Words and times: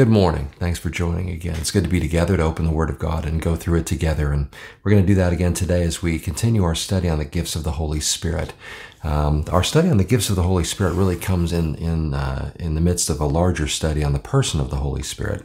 Good 0.00 0.08
morning. 0.08 0.48
Thanks 0.58 0.78
for 0.78 0.88
joining 0.88 1.28
again. 1.28 1.56
It's 1.56 1.70
good 1.70 1.84
to 1.84 1.90
be 1.90 2.00
together 2.00 2.38
to 2.38 2.42
open 2.42 2.64
the 2.64 2.72
Word 2.72 2.88
of 2.88 2.98
God 2.98 3.26
and 3.26 3.42
go 3.42 3.54
through 3.54 3.80
it 3.80 3.86
together. 3.86 4.32
And 4.32 4.48
we're 4.82 4.92
going 4.92 5.02
to 5.02 5.06
do 5.06 5.14
that 5.16 5.34
again 5.34 5.52
today 5.52 5.82
as 5.82 6.00
we 6.00 6.18
continue 6.18 6.64
our 6.64 6.74
study 6.74 7.06
on 7.06 7.18
the 7.18 7.26
gifts 7.26 7.54
of 7.54 7.64
the 7.64 7.72
Holy 7.72 8.00
Spirit. 8.00 8.54
Um, 9.04 9.44
our 9.50 9.62
study 9.62 9.90
on 9.90 9.98
the 9.98 10.04
gifts 10.04 10.30
of 10.30 10.36
the 10.36 10.42
Holy 10.42 10.64
Spirit 10.64 10.94
really 10.94 11.16
comes 11.16 11.52
in 11.52 11.74
in 11.74 12.14
uh, 12.14 12.52
in 12.58 12.76
the 12.76 12.80
midst 12.80 13.10
of 13.10 13.20
a 13.20 13.26
larger 13.26 13.68
study 13.68 14.02
on 14.02 14.14
the 14.14 14.18
person 14.18 14.58
of 14.58 14.70
the 14.70 14.76
Holy 14.76 15.02
Spirit. 15.02 15.44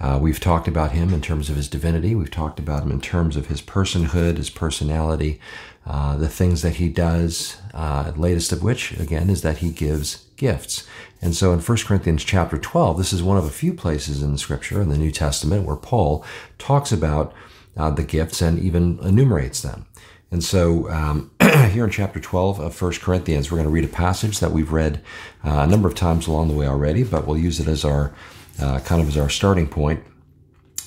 Uh, 0.00 0.18
we've 0.20 0.40
talked 0.40 0.66
about 0.66 0.90
him 0.90 1.14
in 1.14 1.20
terms 1.20 1.48
of 1.48 1.54
his 1.54 1.68
divinity. 1.68 2.16
We've 2.16 2.28
talked 2.28 2.58
about 2.58 2.82
him 2.82 2.90
in 2.90 3.00
terms 3.00 3.36
of 3.36 3.46
his 3.46 3.62
personhood, 3.62 4.36
his 4.36 4.50
personality, 4.50 5.38
uh, 5.86 6.16
the 6.16 6.28
things 6.28 6.62
that 6.62 6.74
he 6.74 6.88
does. 6.88 7.58
Uh, 7.72 8.10
latest 8.16 8.50
of 8.50 8.64
which, 8.64 8.98
again, 8.98 9.30
is 9.30 9.42
that 9.42 9.58
he 9.58 9.70
gives 9.70 10.24
gifts. 10.42 10.86
And 11.22 11.36
so 11.36 11.52
in 11.52 11.60
1 11.60 11.78
Corinthians 11.86 12.24
chapter 12.24 12.58
12, 12.58 12.98
this 12.98 13.12
is 13.12 13.22
one 13.22 13.38
of 13.38 13.44
a 13.44 13.50
few 13.50 13.72
places 13.72 14.22
in 14.22 14.32
the 14.32 14.38
scripture 14.38 14.82
in 14.82 14.88
the 14.88 14.98
New 14.98 15.12
Testament 15.12 15.64
where 15.64 15.76
Paul 15.76 16.24
talks 16.58 16.90
about 16.90 17.32
uh, 17.76 17.90
the 17.90 18.02
gifts 18.02 18.42
and 18.42 18.58
even 18.58 18.98
enumerates 19.02 19.62
them. 19.62 19.86
And 20.32 20.42
so 20.42 20.90
um, 20.90 21.30
here 21.70 21.84
in 21.84 21.90
chapter 21.90 22.18
12 22.18 22.58
of 22.58 22.82
1 22.82 22.92
Corinthians, 22.94 23.50
we're 23.50 23.58
going 23.58 23.68
to 23.68 23.72
read 23.72 23.84
a 23.84 23.88
passage 23.88 24.40
that 24.40 24.50
we've 24.50 24.72
read 24.72 25.00
uh, 25.44 25.60
a 25.60 25.66
number 25.68 25.86
of 25.86 25.94
times 25.94 26.26
along 26.26 26.48
the 26.48 26.54
way 26.54 26.66
already, 26.66 27.04
but 27.04 27.24
we'll 27.24 27.38
use 27.38 27.60
it 27.60 27.68
as 27.68 27.84
our 27.84 28.12
uh, 28.60 28.80
kind 28.80 29.00
of 29.00 29.06
as 29.06 29.16
our 29.16 29.30
starting 29.30 29.68
point. 29.68 30.02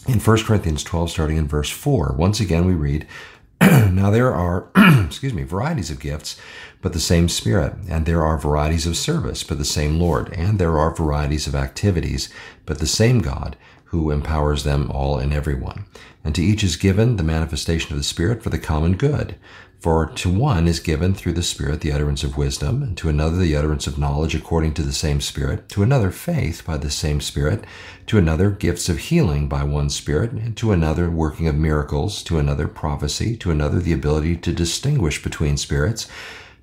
In 0.06 0.20
1 0.20 0.44
Corinthians 0.44 0.84
12, 0.84 1.12
starting 1.12 1.38
in 1.38 1.48
verse 1.48 1.70
4, 1.70 2.14
once 2.18 2.40
again 2.40 2.66
we 2.66 2.74
read, 2.74 3.08
Now 3.62 4.10
there 4.12 4.34
are, 4.34 4.70
excuse 5.06 5.34
me, 5.34 5.44
varieties 5.44 5.90
of 5.90 6.00
gifts, 6.00 6.40
but 6.82 6.94
the 6.94 7.00
same 7.00 7.30
Spirit. 7.30 7.74
And 7.90 8.06
there 8.06 8.24
are 8.24 8.38
varieties 8.38 8.86
of 8.86 8.98
service, 8.98 9.44
but 9.44 9.58
the 9.58 9.66
same 9.66 10.00
Lord. 10.00 10.34
And 10.34 10.60
there 10.60 10.78
are 10.78 10.94
varieties 10.94 11.48
of 11.48 11.56
activities, 11.56 12.30
but 12.66 12.80
the 12.80 12.88
same 12.88 13.20
God 13.20 13.56
who 13.86 14.12
empowers 14.12 14.64
them 14.64 14.92
all 14.92 15.18
and 15.18 15.34
everyone. 15.34 15.86
And 16.24 16.36
to 16.36 16.44
each 16.44 16.64
is 16.64 16.76
given 16.76 17.16
the 17.16 17.24
manifestation 17.24 17.94
of 17.94 17.98
the 17.98 18.04
Spirit 18.04 18.44
for 18.44 18.50
the 18.50 18.60
common 18.60 18.98
good. 18.98 19.36
For 19.86 20.08
to 20.08 20.32
one 20.32 20.68
is 20.68 20.80
given 20.80 21.14
through 21.14 21.34
the 21.34 21.44
Spirit 21.44 21.82
the 21.82 21.92
utterance 21.92 22.24
of 22.24 22.38
wisdom, 22.38 22.82
and 22.82 22.98
to 22.98 23.08
another 23.08 23.38
the 23.38 23.56
utterance 23.56 23.86
of 23.86 24.00
knowledge 24.00 24.34
according 24.34 24.74
to 24.74 24.82
the 24.82 24.92
same 24.92 25.22
Spirit, 25.22 25.70
to 25.70 25.84
another 25.84 26.10
faith 26.10 26.66
by 26.66 26.78
the 26.78 26.90
same 26.90 27.22
Spirit, 27.22 27.66
to 28.08 28.18
another 28.18 28.50
gifts 28.50 28.90
of 28.90 28.98
healing 28.98 29.48
by 29.48 29.64
one 29.64 29.92
Spirit, 29.92 30.32
and 30.32 30.58
to 30.58 30.72
another 30.72 31.12
working 31.12 31.48
of 31.48 31.54
miracles, 31.54 32.24
to 32.24 32.40
another 32.40 32.68
prophecy, 32.68 33.38
to 33.38 33.52
another 33.52 33.78
the 33.78 33.94
ability 33.94 34.38
to 34.38 34.52
distinguish 34.52 35.22
between 35.22 35.56
spirits, 35.56 36.08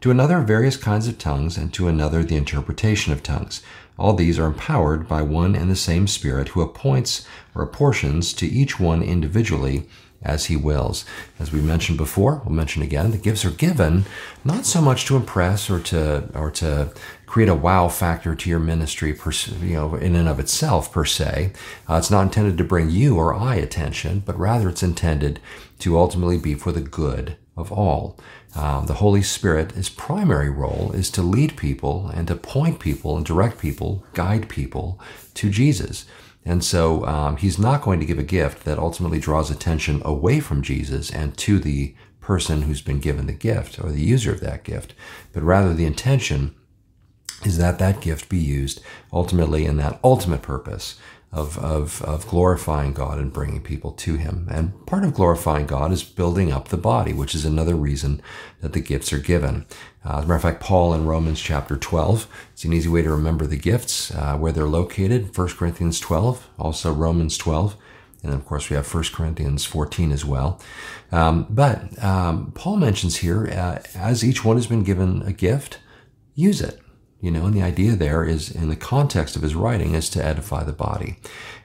to 0.00 0.10
another 0.10 0.40
various 0.40 0.76
kinds 0.76 1.06
of 1.06 1.16
tongues, 1.16 1.56
and 1.56 1.72
to 1.72 1.86
another 1.86 2.24
the 2.24 2.34
interpretation 2.34 3.12
of 3.12 3.22
tongues. 3.22 3.62
All 3.96 4.14
these 4.14 4.36
are 4.36 4.46
empowered 4.46 5.06
by 5.06 5.22
one 5.22 5.54
and 5.54 5.70
the 5.70 5.76
same 5.76 6.08
Spirit 6.08 6.48
who 6.48 6.60
appoints 6.60 7.24
or 7.54 7.62
apportions 7.62 8.32
to 8.32 8.48
each 8.48 8.80
one 8.80 9.00
individually 9.00 9.86
as 10.24 10.46
he 10.46 10.56
wills. 10.56 11.04
As 11.38 11.52
we 11.52 11.60
mentioned 11.60 11.98
before, 11.98 12.42
we'll 12.44 12.54
mention 12.54 12.82
again, 12.82 13.10
the 13.10 13.18
gifts 13.18 13.44
are 13.44 13.50
given 13.50 14.04
not 14.44 14.66
so 14.66 14.80
much 14.80 15.04
to 15.06 15.16
impress 15.16 15.68
or 15.70 15.80
to 15.80 16.28
or 16.34 16.50
to 16.52 16.92
create 17.26 17.48
a 17.48 17.54
wow 17.54 17.88
factor 17.88 18.34
to 18.34 18.50
your 18.50 18.58
ministry, 18.58 19.14
per, 19.14 19.32
you 19.62 19.74
know, 19.74 19.94
in 19.94 20.14
and 20.14 20.28
of 20.28 20.38
itself 20.38 20.92
per 20.92 21.04
se. 21.04 21.50
Uh, 21.88 21.94
it's 21.94 22.10
not 22.10 22.24
intended 22.24 22.58
to 22.58 22.64
bring 22.64 22.90
you 22.90 23.16
or 23.16 23.32
I 23.32 23.54
attention, 23.54 24.22
but 24.26 24.38
rather 24.38 24.68
it's 24.68 24.82
intended 24.82 25.40
to 25.78 25.96
ultimately 25.96 26.36
be 26.36 26.54
for 26.54 26.72
the 26.72 26.82
good 26.82 27.36
of 27.56 27.72
all. 27.72 28.18
Um, 28.54 28.84
the 28.84 28.94
Holy 28.94 29.22
Spirit, 29.22 29.72
primary 29.96 30.50
role 30.50 30.92
is 30.92 31.10
to 31.10 31.22
lead 31.22 31.56
people 31.56 32.08
and 32.08 32.28
to 32.28 32.36
point 32.36 32.80
people 32.80 33.16
and 33.16 33.24
direct 33.24 33.58
people, 33.58 34.04
guide 34.12 34.48
people 34.50 35.00
to 35.34 35.48
Jesus. 35.48 36.04
And 36.44 36.64
so 36.64 37.04
um, 37.06 37.36
he's 37.36 37.58
not 37.58 37.82
going 37.82 38.00
to 38.00 38.06
give 38.06 38.18
a 38.18 38.24
gift 38.24 38.64
that 38.64 38.78
ultimately 38.78 39.20
draws 39.20 39.50
attention 39.50 40.02
away 40.04 40.40
from 40.40 40.62
Jesus 40.62 41.10
and 41.10 41.36
to 41.38 41.58
the 41.58 41.94
person 42.20 42.62
who's 42.62 42.82
been 42.82 43.00
given 43.00 43.26
the 43.26 43.32
gift 43.32 43.78
or 43.78 43.90
the 43.90 44.00
user 44.00 44.32
of 44.32 44.40
that 44.40 44.64
gift, 44.64 44.94
but 45.32 45.42
rather 45.42 45.72
the 45.72 45.84
intention 45.84 46.54
is 47.44 47.58
that 47.58 47.78
that 47.78 48.00
gift 48.00 48.28
be 48.28 48.38
used 48.38 48.80
ultimately 49.12 49.66
in 49.66 49.76
that 49.76 49.98
ultimate 50.04 50.42
purpose 50.42 50.98
of, 51.32 51.58
of, 51.58 52.02
of 52.02 52.28
glorifying 52.28 52.92
God 52.92 53.18
and 53.18 53.32
bringing 53.32 53.62
people 53.62 53.92
to 53.92 54.16
Him. 54.16 54.46
And 54.50 54.84
part 54.86 55.02
of 55.02 55.14
glorifying 55.14 55.66
God 55.66 55.90
is 55.90 56.02
building 56.02 56.52
up 56.52 56.68
the 56.68 56.76
body, 56.76 57.14
which 57.14 57.34
is 57.34 57.46
another 57.46 57.74
reason 57.74 58.20
that 58.60 58.74
the 58.74 58.80
gifts 58.80 59.12
are 59.14 59.18
given. 59.18 59.64
Uh, 60.04 60.18
as 60.18 60.24
a 60.24 60.26
matter 60.26 60.34
of 60.34 60.42
fact, 60.42 60.60
Paul 60.60 60.92
in 60.92 61.06
Romans 61.06 61.40
chapter 61.40 61.76
12, 61.76 62.28
it's 62.52 62.64
an 62.64 62.74
easy 62.74 62.88
way 62.88 63.00
to 63.00 63.10
remember 63.10 63.46
the 63.46 63.56
gifts, 63.56 64.10
uh, 64.14 64.36
where 64.36 64.52
they're 64.52 64.66
located. 64.66 65.36
1 65.36 65.48
Corinthians 65.48 65.98
12, 66.00 66.50
also 66.58 66.92
Romans 66.92 67.38
12. 67.38 67.76
And 68.22 68.34
of 68.34 68.44
course, 68.44 68.68
we 68.68 68.76
have 68.76 68.92
1 68.92 69.04
Corinthians 69.14 69.64
14 69.64 70.12
as 70.12 70.24
well. 70.24 70.60
Um, 71.10 71.46
but 71.48 72.02
um, 72.04 72.52
Paul 72.52 72.76
mentions 72.76 73.16
here, 73.16 73.46
uh, 73.46 73.80
as 73.94 74.22
each 74.22 74.44
one 74.44 74.56
has 74.56 74.66
been 74.66 74.84
given 74.84 75.22
a 75.22 75.32
gift, 75.32 75.78
use 76.34 76.60
it. 76.60 76.81
You 77.22 77.30
know, 77.30 77.46
and 77.46 77.54
the 77.54 77.62
idea 77.62 77.92
there 77.92 78.24
is 78.24 78.50
in 78.50 78.68
the 78.68 78.76
context 78.76 79.36
of 79.36 79.42
his 79.42 79.54
writing 79.54 79.94
is 79.94 80.10
to 80.10 80.24
edify 80.24 80.64
the 80.64 80.72
body. 80.72 81.18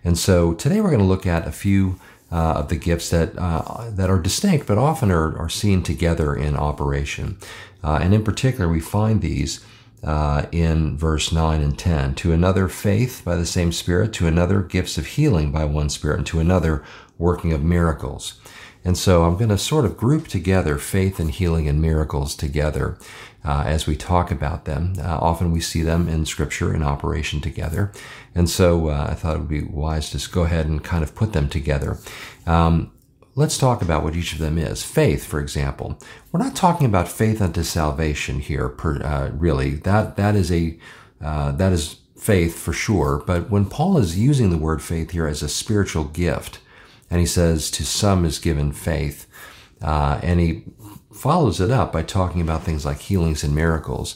And 0.04 0.16
so 0.16 0.54
today 0.54 0.80
we're 0.80 0.92
going 0.92 1.02
to 1.02 1.06
look 1.06 1.26
at 1.26 1.48
a 1.48 1.52
few 1.52 2.00
uh, 2.32 2.54
of 2.54 2.70
the 2.70 2.76
gifts 2.76 3.10
that 3.10 3.36
uh, 3.40 3.90
that 3.90 4.10
are 4.10 4.20
distinct, 4.20 4.68
but 4.68 4.78
often 4.78 5.10
are, 5.10 5.36
are 5.36 5.50
seen 5.50 5.82
together 5.82 6.36
in 6.36 6.56
operation. 6.56 7.38
Uh, 7.84 7.98
and 8.02 8.14
in 8.14 8.24
particular, 8.24 8.70
we 8.70 8.80
find 8.80 9.22
these 9.22 9.66
uh, 10.04 10.46
in 10.52 10.96
verse 10.96 11.32
9 11.32 11.62
and 11.62 11.80
10. 11.80 12.14
To 12.16 12.32
another, 12.32 12.68
faith 12.68 13.24
by 13.26 13.36
the 13.36 13.46
same 13.46 13.72
Spirit, 13.72 14.14
to 14.14 14.28
another, 14.28 14.62
gifts 14.62 15.00
of 15.00 15.08
healing 15.08 15.52
by 15.52 15.66
one 15.66 15.90
Spirit, 15.90 16.18
and 16.20 16.28
to 16.28 16.40
another, 16.40 16.84
working 17.18 17.52
of 17.52 17.64
miracles. 17.64 18.40
And 18.86 18.98
so 18.98 19.24
I'm 19.24 19.38
going 19.38 19.50
to 19.50 19.58
sort 19.58 19.86
of 19.86 19.98
group 19.98 20.28
together 20.28 20.78
faith 20.78 21.20
and 21.20 21.32
healing 21.32 21.68
and 21.68 21.82
miracles 21.82 22.36
together 22.36 22.98
uh, 23.48 23.64
as 23.66 23.88
we 23.88 23.96
talk 23.96 24.30
about 24.30 24.66
them. 24.66 24.94
Uh, 25.00 25.18
often 25.22 25.54
we 25.54 25.62
see 25.62 25.82
them 25.82 26.10
in 26.10 26.26
Scripture 26.26 26.76
in 26.76 26.84
operation 26.84 27.40
together. 27.40 27.94
And 28.36 28.50
so 28.50 28.90
uh, 28.90 29.08
I 29.12 29.14
thought 29.14 29.38
it 29.38 29.40
would 29.40 29.48
be 29.48 29.64
wise 29.64 30.08
to 30.08 30.18
just 30.18 30.34
go 30.34 30.44
ahead 30.44 30.66
and 30.66 30.84
kind 30.84 31.02
of 31.02 31.16
put 31.16 31.32
them 31.32 31.48
together. 31.48 31.98
Um, 32.46 32.92
let's 33.36 33.58
talk 33.58 33.82
about 33.82 34.04
what 34.04 34.18
each 34.18 34.34
of 34.34 34.40
them 34.40 34.58
is. 34.58 34.84
Faith, 34.84 35.26
for 35.26 35.40
example. 35.40 35.98
We're 36.32 36.44
not 36.44 36.58
talking 36.58 36.86
about 36.86 37.08
faith 37.08 37.42
unto 37.42 37.64
salvation 37.64 38.40
here, 38.40 38.68
per, 38.68 39.02
uh, 39.02 39.30
really. 39.30 39.76
That, 39.76 40.18
that 40.18 40.36
is 40.36 40.52
a, 40.52 40.78
uh, 41.24 41.54
that 41.54 41.72
is 41.72 42.02
faith 42.18 42.60
for 42.60 42.74
sure. 42.74 43.24
But 43.26 43.50
when 43.50 43.66
Paul 43.66 43.98
is 43.98 44.20
using 44.20 44.50
the 44.50 44.58
word 44.58 44.82
faith 44.82 45.12
here 45.12 45.26
as 45.26 45.42
a 45.42 45.48
spiritual 45.48 46.04
gift, 46.04 46.60
and 47.10 47.22
he 47.22 47.26
says, 47.26 47.72
to 47.72 47.86
some 47.86 48.26
is 48.26 48.40
given 48.40 48.74
faith, 48.74 49.26
uh, 49.82 50.20
and 50.22 50.42
he 50.42 50.64
follows 51.18 51.60
it 51.60 51.72
up 51.72 51.92
by 51.92 52.04
talking 52.04 52.42
about 52.42 52.64
things 52.64 52.86
like 52.86 53.00
healings 53.00 53.44
and 53.44 53.54
miracles. 53.54 54.16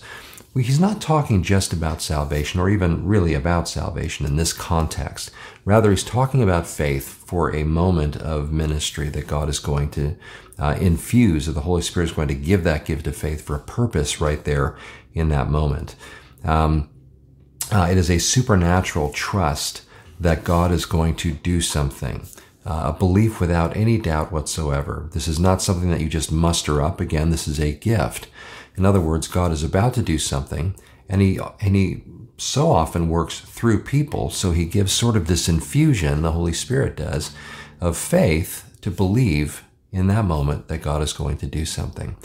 He's 0.54 0.80
not 0.80 1.02
talking 1.02 1.44
just 1.44 1.72
about 1.72 2.02
salvation 2.02 2.60
or 2.60 2.70
even 2.70 3.06
really 3.06 3.34
about 3.34 3.70
salvation 3.70 4.26
in 4.26 4.36
this 4.36 4.52
context. 4.52 5.32
Rather, 5.64 5.92
he's 5.92 6.04
talking 6.04 6.44
about 6.44 6.68
faith 6.68 7.08
for 7.26 7.56
a 7.56 7.64
moment 7.64 8.18
of 8.18 8.52
ministry 8.52 9.08
that 9.10 9.28
God 9.28 9.48
is 9.48 9.60
going 9.60 9.92
to 9.92 10.18
uh, 10.60 10.78
infuse, 10.80 11.48
or 11.48 11.54
the 11.54 11.62
Holy 11.62 11.82
Spirit 11.82 12.10
is 12.10 12.16
going 12.16 12.28
to 12.28 12.36
give 12.36 12.64
that 12.66 12.86
gift 12.86 13.08
of 13.08 13.16
faith 13.16 13.42
for 13.42 13.56
a 13.56 13.60
purpose 13.60 14.20
right 14.20 14.44
there 14.44 14.76
in 15.14 15.30
that 15.30 15.50
moment. 15.50 15.96
Um, 16.44 16.90
uh, 17.72 17.88
it 17.90 17.98
is 17.98 18.12
a 18.12 18.20
supernatural 18.20 19.12
trust 19.12 19.84
that 20.20 20.44
God 20.44 20.72
is 20.72 20.86
going 20.86 21.16
to 21.16 21.32
do 21.32 21.62
something 21.62 22.28
uh, 22.66 22.94
a 22.94 22.98
belief 22.98 23.40
without 23.40 23.76
any 23.76 23.98
doubt 23.98 24.32
whatsoever. 24.32 25.10
This 25.14 25.28
is 25.28 25.40
not 25.40 25.62
something 25.62 25.90
that 25.90 26.02
you 26.02 26.10
just 26.10 26.32
muster 26.32 26.82
up. 26.82 27.00
Again, 27.00 27.30
this 27.30 27.48
is 27.48 27.60
a 27.60 27.74
gift. 27.74 28.28
In 28.78 28.86
other 28.86 29.02
words, 29.02 29.28
God 29.28 29.52
is 29.52 29.64
about 29.64 29.94
to 29.96 30.02
do 30.02 30.18
something, 30.18 30.76
and 31.10 31.22
he 31.22 31.40
and 31.60 31.76
he 31.76 32.04
so 32.38 32.72
often 32.72 33.10
works 33.10 33.40
through 33.40 33.84
people. 33.84 34.30
So 34.30 34.52
he 34.52 34.66
gives 34.66 34.92
sort 34.92 35.16
of 35.16 35.28
this 35.28 35.48
infusion, 35.48 36.22
the 36.22 36.32
Holy 36.32 36.54
Spirit 36.54 36.96
does, 36.96 37.36
of 37.80 37.98
faith 37.98 38.78
to 38.82 38.90
believe 38.90 39.64
in 39.92 40.08
that 40.08 40.26
moment 40.26 40.68
that 40.68 40.82
God 40.82 41.02
is 41.02 41.14
going 41.14 41.38
to 41.38 41.46
do 41.46 41.66
something. 41.66 42.16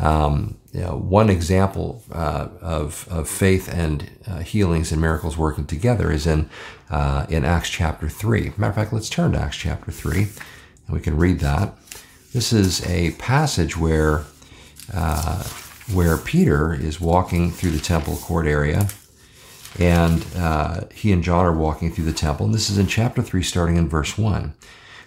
Um, 0.00 0.56
you 0.72 0.80
know, 0.80 0.96
one 0.96 1.28
example 1.28 2.02
uh, 2.12 2.48
of, 2.62 3.06
of 3.10 3.28
faith 3.28 3.68
and 3.72 4.08
uh, 4.26 4.38
healings 4.38 4.92
and 4.92 5.00
miracles 5.00 5.36
working 5.36 5.66
together 5.66 6.10
is 6.10 6.26
in 6.26 6.48
uh, 6.88 7.26
in 7.28 7.44
Acts 7.44 7.68
chapter 7.68 8.08
three. 8.08 8.52
Matter 8.56 8.70
of 8.70 8.74
fact, 8.76 8.92
let's 8.92 9.10
turn 9.10 9.32
to 9.32 9.38
Acts 9.38 9.58
chapter 9.58 9.92
three, 9.92 10.28
and 10.86 10.96
we 10.96 11.00
can 11.00 11.16
read 11.16 11.40
that. 11.40 11.74
This 12.32 12.52
is 12.52 12.86
a 12.86 13.12
passage 13.12 13.76
where 13.76 14.24
uh, 14.94 15.44
where 15.92 16.16
Peter 16.16 16.72
is 16.72 17.00
walking 17.00 17.50
through 17.50 17.72
the 17.72 17.80
temple 17.80 18.16
court 18.16 18.46
area, 18.46 18.88
and 19.78 20.24
uh, 20.36 20.82
he 20.94 21.12
and 21.12 21.22
John 21.22 21.44
are 21.44 21.52
walking 21.52 21.92
through 21.92 22.06
the 22.06 22.12
temple. 22.12 22.46
And 22.46 22.54
this 22.54 22.70
is 22.70 22.78
in 22.78 22.86
chapter 22.86 23.22
three, 23.22 23.42
starting 23.42 23.76
in 23.76 23.88
verse 23.88 24.16
one. 24.16 24.54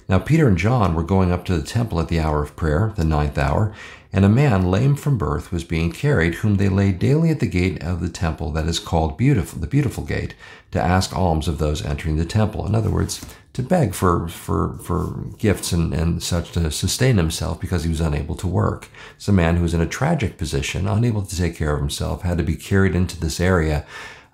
Now 0.09 0.19
Peter 0.19 0.47
and 0.47 0.57
John 0.57 0.93
were 0.93 1.03
going 1.03 1.31
up 1.31 1.45
to 1.45 1.57
the 1.57 1.65
temple 1.65 1.99
at 1.99 2.09
the 2.09 2.19
hour 2.19 2.43
of 2.43 2.55
prayer, 2.55 2.93
the 2.95 3.05
ninth 3.05 3.37
hour 3.37 3.73
And 4.15 4.23
a 4.23 4.29
man 4.29 4.69
lame 4.69 4.95
from 4.95 5.17
birth 5.17 5.51
was 5.51 5.63
being 5.63 5.91
carried, 5.91 6.35
whom 6.35 6.55
they 6.55 6.69
laid 6.69 6.99
daily 6.99 7.31
at 7.31 7.39
the 7.39 7.47
gate 7.47 7.81
of 7.81 7.99
the 7.99 8.09
temple 8.09 8.51
that 8.51 8.67
is 8.67 8.77
called 8.77 9.17
Beautiful, 9.17 9.59
the 9.59 9.65
Beautiful 9.65 10.03
Gate, 10.03 10.35
to 10.69 10.79
ask 10.79 11.17
alms 11.17 11.47
of 11.47 11.57
those 11.57 11.83
entering 11.83 12.17
the 12.17 12.25
temple. 12.25 12.67
In 12.67 12.75
other 12.75 12.91
words, 12.91 13.25
to 13.53 13.63
beg 13.63 13.95
for, 13.95 14.27
for, 14.27 14.77
for 14.83 15.25
gifts 15.39 15.71
and, 15.71 15.95
and 15.95 16.21
such 16.21 16.51
to 16.51 16.69
sustain 16.69 17.17
himself 17.17 17.59
because 17.59 17.83
he 17.83 17.89
was 17.89 18.01
unable 18.01 18.35
to 18.35 18.47
work. 18.47 18.87
It's 19.15 19.27
a 19.27 19.33
man 19.33 19.55
who 19.55 19.63
was 19.63 19.73
in 19.73 19.81
a 19.81 19.87
tragic 19.87 20.37
position, 20.37 20.87
unable 20.87 21.23
to 21.23 21.35
take 21.35 21.55
care 21.55 21.73
of 21.73 21.79
himself, 21.79 22.21
had 22.21 22.37
to 22.37 22.43
be 22.43 22.55
carried 22.55 22.93
into 22.93 23.19
this 23.19 23.39
area, 23.39 23.83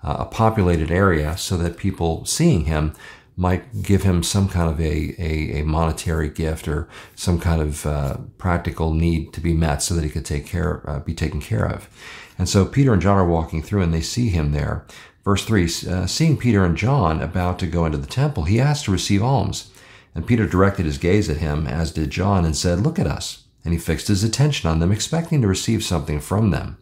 uh, 0.04 0.16
a 0.20 0.24
populated 0.26 0.90
area, 0.90 1.38
so 1.38 1.56
that 1.56 1.78
people 1.78 2.26
seeing 2.26 2.66
him 2.66 2.92
might 3.40 3.82
give 3.82 4.02
him 4.02 4.22
some 4.22 4.50
kind 4.50 4.70
of 4.70 4.78
a, 4.78 5.14
a, 5.18 5.62
a 5.62 5.64
monetary 5.64 6.28
gift 6.28 6.68
or 6.68 6.86
some 7.14 7.40
kind 7.40 7.62
of 7.62 7.86
uh, 7.86 8.18
practical 8.36 8.92
need 8.92 9.32
to 9.32 9.40
be 9.40 9.54
met 9.54 9.82
so 9.82 9.94
that 9.94 10.04
he 10.04 10.10
could 10.10 10.26
take 10.26 10.44
care, 10.44 10.82
uh, 10.88 11.00
be 11.00 11.14
taken 11.14 11.40
care 11.40 11.64
of. 11.66 11.88
And 12.36 12.50
so 12.50 12.66
Peter 12.66 12.92
and 12.92 13.00
John 13.00 13.16
are 13.16 13.26
walking 13.26 13.62
through 13.62 13.80
and 13.80 13.94
they 13.94 14.02
see 14.02 14.28
him 14.28 14.52
there. 14.52 14.84
Verse 15.24 15.42
3 15.46 15.64
uh, 15.64 16.06
Seeing 16.06 16.36
Peter 16.36 16.66
and 16.66 16.76
John 16.76 17.22
about 17.22 17.58
to 17.60 17.66
go 17.66 17.86
into 17.86 17.96
the 17.96 18.06
temple, 18.06 18.44
he 18.44 18.60
asked 18.60 18.84
to 18.84 18.92
receive 18.92 19.22
alms. 19.22 19.70
And 20.14 20.26
Peter 20.26 20.46
directed 20.46 20.84
his 20.84 20.98
gaze 20.98 21.30
at 21.30 21.38
him, 21.38 21.66
as 21.66 21.92
did 21.92 22.10
John, 22.10 22.44
and 22.44 22.54
said, 22.54 22.80
Look 22.80 22.98
at 22.98 23.06
us. 23.06 23.44
And 23.64 23.72
he 23.72 23.80
fixed 23.80 24.08
his 24.08 24.22
attention 24.22 24.68
on 24.68 24.80
them, 24.80 24.92
expecting 24.92 25.40
to 25.40 25.48
receive 25.48 25.82
something 25.82 26.20
from 26.20 26.50
them. 26.50 26.76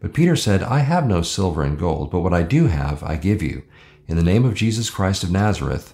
But 0.00 0.12
Peter 0.12 0.36
said, 0.36 0.62
I 0.62 0.80
have 0.80 1.06
no 1.06 1.22
silver 1.22 1.62
and 1.62 1.78
gold, 1.78 2.10
but 2.10 2.20
what 2.20 2.34
I 2.34 2.42
do 2.42 2.66
have 2.66 3.02
I 3.02 3.16
give 3.16 3.42
you. 3.42 3.62
In 4.06 4.16
the 4.18 4.22
name 4.22 4.44
of 4.44 4.54
Jesus 4.54 4.90
Christ 4.90 5.22
of 5.22 5.30
Nazareth, 5.30 5.93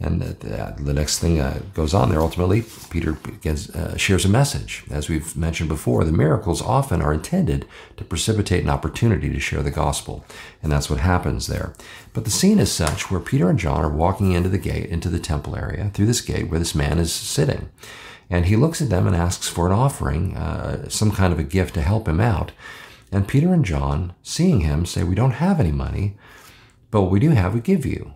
And 0.00 0.20
the, 0.20 0.74
the 0.76 0.92
next 0.92 1.20
thing 1.20 1.40
uh, 1.40 1.62
goes 1.72 1.94
on 1.94 2.10
there, 2.10 2.20
ultimately, 2.20 2.64
Peter 2.90 3.12
begins, 3.12 3.70
uh, 3.70 3.96
shares 3.96 4.24
a 4.24 4.28
message. 4.28 4.84
As 4.90 5.08
we've 5.08 5.36
mentioned 5.36 5.68
before, 5.68 6.04
the 6.04 6.12
miracles 6.12 6.60
often 6.60 7.00
are 7.00 7.14
intended 7.14 7.64
to 7.96 8.04
precipitate 8.04 8.64
an 8.64 8.70
opportunity 8.70 9.30
to 9.30 9.38
share 9.38 9.62
the 9.62 9.70
gospel. 9.70 10.24
And 10.62 10.72
that's 10.72 10.90
what 10.90 10.98
happens 10.98 11.46
there. 11.46 11.74
But 12.12 12.24
the 12.24 12.30
scene 12.30 12.58
is 12.58 12.72
such 12.72 13.08
where 13.08 13.20
Peter 13.20 13.48
and 13.48 13.58
John 13.58 13.84
are 13.84 13.88
walking 13.88 14.32
into 14.32 14.48
the 14.48 14.58
gate, 14.58 14.86
into 14.86 15.08
the 15.08 15.20
temple 15.20 15.54
area, 15.54 15.90
through 15.94 16.06
this 16.06 16.20
gate 16.20 16.50
where 16.50 16.58
this 16.58 16.74
man 16.74 16.98
is 16.98 17.12
sitting. 17.12 17.70
And 18.28 18.46
he 18.46 18.56
looks 18.56 18.82
at 18.82 18.90
them 18.90 19.06
and 19.06 19.14
asks 19.14 19.48
for 19.48 19.66
an 19.66 19.72
offering, 19.72 20.36
uh, 20.36 20.88
some 20.88 21.12
kind 21.12 21.32
of 21.32 21.38
a 21.38 21.44
gift 21.44 21.74
to 21.74 21.82
help 21.82 22.08
him 22.08 22.20
out. 22.20 22.50
And 23.12 23.28
Peter 23.28 23.52
and 23.54 23.64
John, 23.64 24.12
seeing 24.24 24.60
him, 24.60 24.86
say, 24.86 25.04
We 25.04 25.14
don't 25.14 25.32
have 25.32 25.60
any 25.60 25.70
money, 25.70 26.16
but 26.90 27.02
what 27.02 27.12
we 27.12 27.20
do 27.20 27.30
have, 27.30 27.54
we 27.54 27.60
give 27.60 27.86
you 27.86 28.12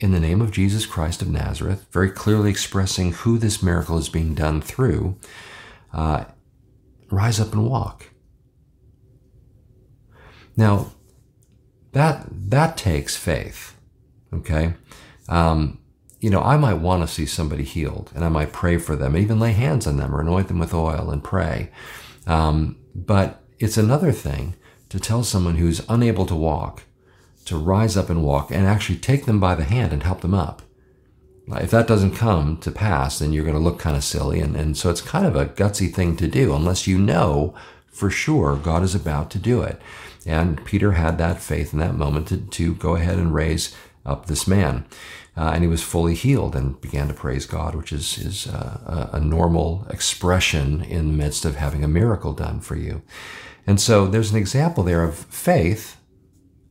in 0.00 0.12
the 0.12 0.20
name 0.20 0.40
of 0.40 0.50
Jesus 0.50 0.86
Christ 0.86 1.20
of 1.20 1.28
Nazareth, 1.28 1.86
very 1.92 2.10
clearly 2.10 2.50
expressing 2.50 3.12
who 3.12 3.36
this 3.38 3.62
miracle 3.62 3.98
is 3.98 4.08
being 4.08 4.34
done 4.34 4.62
through, 4.62 5.16
uh, 5.92 6.24
rise 7.10 7.38
up 7.38 7.52
and 7.52 7.68
walk. 7.68 8.06
Now, 10.56 10.92
that 11.92 12.26
that 12.30 12.76
takes 12.76 13.16
faith. 13.16 13.76
Okay, 14.32 14.74
um, 15.28 15.78
you 16.20 16.30
know, 16.30 16.40
I 16.40 16.56
might 16.56 16.74
want 16.74 17.02
to 17.02 17.12
see 17.12 17.26
somebody 17.26 17.64
healed, 17.64 18.10
and 18.14 18.24
I 18.24 18.28
might 18.28 18.52
pray 18.52 18.78
for 18.78 18.96
them, 18.96 19.16
even 19.16 19.40
lay 19.40 19.52
hands 19.52 19.86
on 19.86 19.96
them 19.96 20.14
or 20.14 20.20
anoint 20.20 20.48
them 20.48 20.58
with 20.58 20.72
oil 20.72 21.10
and 21.10 21.22
pray. 21.22 21.70
Um, 22.26 22.76
but 22.94 23.42
it's 23.58 23.76
another 23.76 24.12
thing 24.12 24.54
to 24.88 24.98
tell 25.00 25.24
someone 25.24 25.56
who's 25.56 25.82
unable 25.88 26.26
to 26.26 26.34
walk 26.34 26.84
to 27.50 27.58
rise 27.58 27.96
up 27.96 28.10
and 28.10 28.24
walk 28.24 28.50
and 28.50 28.66
actually 28.66 28.98
take 28.98 29.26
them 29.26 29.38
by 29.38 29.54
the 29.54 29.64
hand 29.64 29.92
and 29.92 30.02
help 30.02 30.22
them 30.22 30.34
up. 30.34 30.62
If 31.48 31.70
that 31.72 31.88
doesn't 31.88 32.14
come 32.14 32.58
to 32.58 32.70
pass, 32.70 33.18
then 33.18 33.32
you're 33.32 33.44
going 33.44 33.56
to 33.56 33.62
look 33.62 33.78
kind 33.78 33.96
of 33.96 34.04
silly. 34.04 34.40
And, 34.40 34.54
and 34.54 34.76
so 34.76 34.88
it's 34.88 35.00
kind 35.00 35.26
of 35.26 35.34
a 35.34 35.46
gutsy 35.46 35.92
thing 35.92 36.16
to 36.16 36.28
do 36.28 36.54
unless 36.54 36.86
you 36.86 36.96
know 36.96 37.54
for 37.88 38.08
sure 38.08 38.56
God 38.56 38.82
is 38.82 38.94
about 38.94 39.30
to 39.32 39.38
do 39.38 39.62
it. 39.62 39.80
And 40.24 40.64
Peter 40.64 40.92
had 40.92 41.18
that 41.18 41.40
faith 41.40 41.72
in 41.72 41.80
that 41.80 41.96
moment 41.96 42.28
to, 42.28 42.36
to 42.36 42.74
go 42.74 42.94
ahead 42.94 43.18
and 43.18 43.34
raise 43.34 43.74
up 44.06 44.26
this 44.26 44.46
man. 44.46 44.84
Uh, 45.36 45.52
and 45.54 45.62
he 45.62 45.68
was 45.68 45.82
fully 45.82 46.14
healed 46.14 46.54
and 46.54 46.80
began 46.80 47.08
to 47.08 47.14
praise 47.14 47.46
God, 47.46 47.74
which 47.74 47.92
is, 47.92 48.18
is 48.18 48.46
uh, 48.46 49.10
a 49.12 49.20
normal 49.20 49.86
expression 49.90 50.82
in 50.82 51.08
the 51.08 51.16
midst 51.16 51.44
of 51.44 51.56
having 51.56 51.82
a 51.82 51.88
miracle 51.88 52.32
done 52.32 52.60
for 52.60 52.76
you. 52.76 53.02
And 53.66 53.80
so 53.80 54.06
there's 54.06 54.30
an 54.30 54.38
example 54.38 54.84
there 54.84 55.02
of 55.02 55.16
faith 55.16 55.99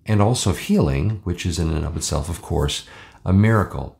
and 0.09 0.21
also 0.23 0.53
healing, 0.53 1.21
which 1.23 1.45
is 1.45 1.59
in 1.59 1.69
and 1.69 1.85
of 1.85 1.95
itself, 1.95 2.29
of 2.29 2.41
course, 2.41 2.85
a 3.23 3.31
miracle. 3.31 3.95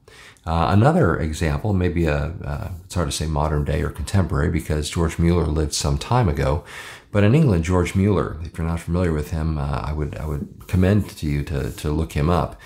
Uh, 0.45 0.69
another 0.71 1.15
example, 1.15 1.71
maybe 1.71 2.05
a, 2.05 2.33
uh, 2.43 2.71
it's 2.83 2.95
hard 2.95 3.07
to 3.07 3.15
say 3.15 3.27
modern 3.27 3.63
day 3.63 3.83
or 3.83 3.91
contemporary 3.91 4.49
because 4.49 4.89
George 4.89 5.19
Mueller 5.19 5.45
lived 5.45 5.73
some 5.73 5.99
time 5.99 6.27
ago, 6.27 6.63
but 7.11 7.23
in 7.23 7.35
England, 7.35 7.63
George 7.63 7.93
Mueller, 7.93 8.39
if 8.43 8.57
you're 8.57 8.65
not 8.65 8.79
familiar 8.79 9.13
with 9.13 9.29
him, 9.29 9.59
uh, 9.59 9.81
I 9.85 9.93
would 9.93 10.15
I 10.17 10.25
would 10.25 10.67
commend 10.67 11.09
to 11.09 11.27
you 11.27 11.43
to 11.43 11.69
to 11.71 11.91
look 11.91 12.13
him 12.13 12.29
up. 12.29 12.59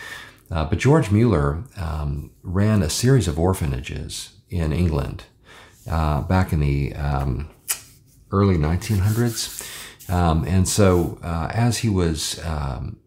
Uh, 0.49 0.65
but 0.65 0.79
George 0.79 1.11
Mueller 1.11 1.63
um, 1.75 2.31
ran 2.43 2.81
a 2.81 2.89
series 2.89 3.27
of 3.27 3.37
orphanages 3.37 4.37
in 4.49 4.71
England 4.71 5.25
uh, 5.89 6.21
back 6.21 6.53
in 6.53 6.59
the 6.61 6.93
um, 6.95 7.49
early 8.31 8.55
1900s, 8.55 10.09
um, 10.09 10.45
and 10.47 10.67
so 10.67 11.17
uh, 11.23 11.49
as 11.51 11.79
he 11.79 11.89
was 11.89 12.39
um, 12.45 12.97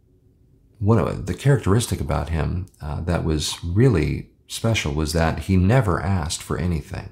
one 0.79 0.99
of 0.99 1.27
the 1.27 1.35
characteristic 1.35 2.01
about 2.01 2.29
him 2.29 2.67
uh, 2.81 3.01
that 3.03 3.25
was 3.25 3.63
really 3.65 4.31
special 4.49 4.93
was 4.93 5.13
that 5.13 5.41
he 5.41 5.57
never 5.57 6.01
asked 6.01 6.43
for 6.43 6.59
anything. 6.59 7.11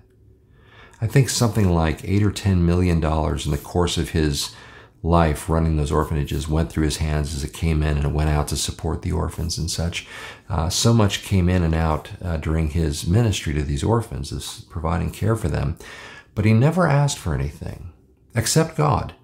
I 1.01 1.07
think 1.07 1.29
something 1.29 1.71
like 1.71 2.05
eight 2.05 2.23
or 2.23 2.31
ten 2.31 2.65
million 2.65 3.01
dollars 3.01 3.47
in 3.47 3.53
the 3.53 3.59
course 3.59 3.99
of 3.99 4.11
his 4.11 4.55
life 5.03 5.51
running 5.51 5.77
those 5.77 5.93
orphanages 5.93 6.49
went 6.49 6.73
through 6.73 6.85
his 6.85 6.97
hands 6.97 7.35
as 7.35 7.45
it 7.45 7.53
came 7.53 7.83
in 7.83 7.99
and 7.99 8.07
it 8.07 8.13
went 8.13 8.31
out 8.31 8.49
to 8.49 8.57
support 8.57 9.03
the 9.03 9.13
orphans 9.13 9.59
and 9.59 9.71
such. 9.71 10.07
Uh, 10.49 10.71
so 10.71 10.95
much 10.95 11.23
came 11.23 11.49
in 11.49 11.63
and 11.63 11.75
out 11.75 12.11
uh, 12.23 12.39
during 12.39 12.71
his 12.71 13.07
ministry 13.07 13.53
to 13.53 13.63
these 13.63 13.85
orphans, 13.85 14.33
as 14.33 14.65
providing 14.71 15.11
care 15.11 15.37
for 15.37 15.49
them, 15.49 15.77
but 16.35 16.47
he 16.47 16.55
never 16.55 16.87
asked 16.87 17.19
for 17.19 17.35
anything 17.35 17.93
except 18.35 18.77
God. 18.77 19.15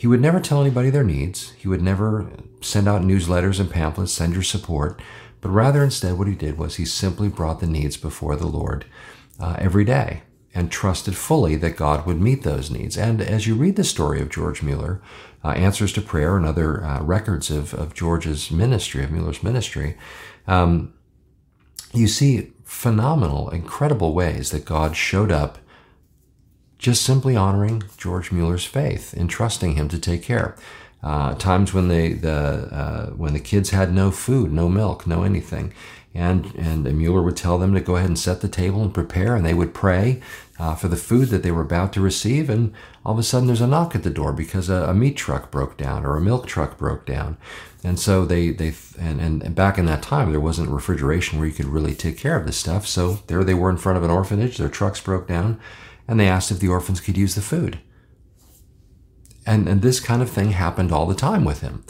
He 0.00 0.06
would 0.06 0.22
never 0.22 0.40
tell 0.40 0.62
anybody 0.62 0.88
their 0.88 1.04
needs. 1.04 1.50
He 1.58 1.68
would 1.68 1.82
never 1.82 2.30
send 2.62 2.88
out 2.88 3.02
newsletters 3.02 3.60
and 3.60 3.70
pamphlets, 3.70 4.12
send 4.12 4.32
your 4.32 4.42
support, 4.42 4.98
but 5.42 5.50
rather 5.50 5.84
instead 5.84 6.16
what 6.16 6.26
he 6.26 6.34
did 6.34 6.56
was 6.56 6.76
he 6.76 6.86
simply 6.86 7.28
brought 7.28 7.60
the 7.60 7.66
needs 7.66 7.98
before 7.98 8.34
the 8.34 8.46
Lord 8.46 8.86
uh, 9.38 9.56
every 9.58 9.84
day 9.84 10.22
and 10.54 10.72
trusted 10.72 11.18
fully 11.18 11.54
that 11.56 11.76
God 11.76 12.06
would 12.06 12.18
meet 12.18 12.44
those 12.44 12.70
needs. 12.70 12.96
And 12.96 13.20
as 13.20 13.46
you 13.46 13.54
read 13.54 13.76
the 13.76 13.84
story 13.84 14.22
of 14.22 14.30
George 14.30 14.62
Mueller, 14.62 15.02
uh, 15.44 15.48
Answers 15.48 15.92
to 15.92 16.00
Prayer 16.00 16.38
and 16.38 16.46
other 16.46 16.82
uh, 16.82 17.02
records 17.02 17.50
of, 17.50 17.74
of 17.74 17.92
George's 17.92 18.50
ministry, 18.50 19.04
of 19.04 19.10
Mueller's 19.10 19.42
ministry, 19.42 19.98
um, 20.46 20.94
you 21.92 22.08
see 22.08 22.54
phenomenal, 22.64 23.50
incredible 23.50 24.14
ways 24.14 24.50
that 24.52 24.64
God 24.64 24.96
showed 24.96 25.30
up 25.30 25.58
just 26.80 27.02
simply 27.02 27.36
honoring 27.36 27.82
George 27.98 28.32
Mueller's 28.32 28.64
faith 28.64 29.12
and 29.12 29.28
trusting 29.28 29.74
him 29.74 29.88
to 29.88 29.98
take 29.98 30.22
care. 30.22 30.56
Uh, 31.02 31.34
times 31.34 31.72
when 31.72 31.88
the 31.88 32.14
the 32.14 32.68
uh, 32.72 33.06
when 33.10 33.32
the 33.32 33.40
kids 33.40 33.70
had 33.70 33.92
no 33.92 34.10
food, 34.10 34.52
no 34.52 34.68
milk, 34.68 35.06
no 35.06 35.22
anything, 35.22 35.72
and 36.14 36.52
and 36.56 36.84
Mueller 36.98 37.22
would 37.22 37.36
tell 37.36 37.58
them 37.58 37.72
to 37.72 37.80
go 37.80 37.96
ahead 37.96 38.08
and 38.08 38.18
set 38.18 38.40
the 38.42 38.48
table 38.48 38.82
and 38.82 38.92
prepare, 38.92 39.34
and 39.34 39.44
they 39.44 39.54
would 39.54 39.72
pray 39.72 40.20
uh, 40.58 40.74
for 40.74 40.88
the 40.88 40.96
food 40.96 41.28
that 41.28 41.42
they 41.42 41.50
were 41.50 41.62
about 41.62 41.94
to 41.94 42.02
receive, 42.02 42.50
and 42.50 42.74
all 43.04 43.14
of 43.14 43.18
a 43.18 43.22
sudden 43.22 43.46
there's 43.46 43.62
a 43.62 43.66
knock 43.66 43.94
at 43.94 44.02
the 44.02 44.10
door 44.10 44.32
because 44.32 44.68
a, 44.68 44.90
a 44.90 44.94
meat 44.94 45.16
truck 45.16 45.50
broke 45.50 45.78
down 45.78 46.04
or 46.04 46.16
a 46.16 46.20
milk 46.20 46.46
truck 46.46 46.76
broke 46.76 47.06
down, 47.06 47.38
and 47.82 47.98
so 47.98 48.26
they 48.26 48.50
they 48.50 48.74
and, 48.98 49.22
and 49.22 49.54
back 49.54 49.78
in 49.78 49.86
that 49.86 50.02
time 50.02 50.32
there 50.32 50.40
wasn't 50.40 50.68
refrigeration 50.68 51.38
where 51.38 51.48
you 51.48 51.54
could 51.54 51.64
really 51.64 51.94
take 51.94 52.18
care 52.18 52.36
of 52.36 52.44
this 52.44 52.58
stuff, 52.58 52.86
so 52.86 53.20
there 53.26 53.42
they 53.42 53.54
were 53.54 53.70
in 53.70 53.78
front 53.78 53.96
of 53.96 54.04
an 54.04 54.10
orphanage, 54.10 54.58
their 54.58 54.68
trucks 54.68 55.00
broke 55.00 55.26
down 55.26 55.58
and 56.10 56.18
they 56.18 56.28
asked 56.28 56.50
if 56.50 56.58
the 56.58 56.68
orphans 56.68 57.00
could 57.00 57.16
use 57.16 57.36
the 57.36 57.40
food. 57.40 57.78
And, 59.46 59.68
and 59.68 59.80
this 59.80 60.00
kind 60.00 60.20
of 60.20 60.28
thing 60.28 60.50
happened 60.50 60.90
all 60.90 61.06
the 61.06 61.14
time 61.14 61.44
with 61.44 61.60
him. 61.60 61.84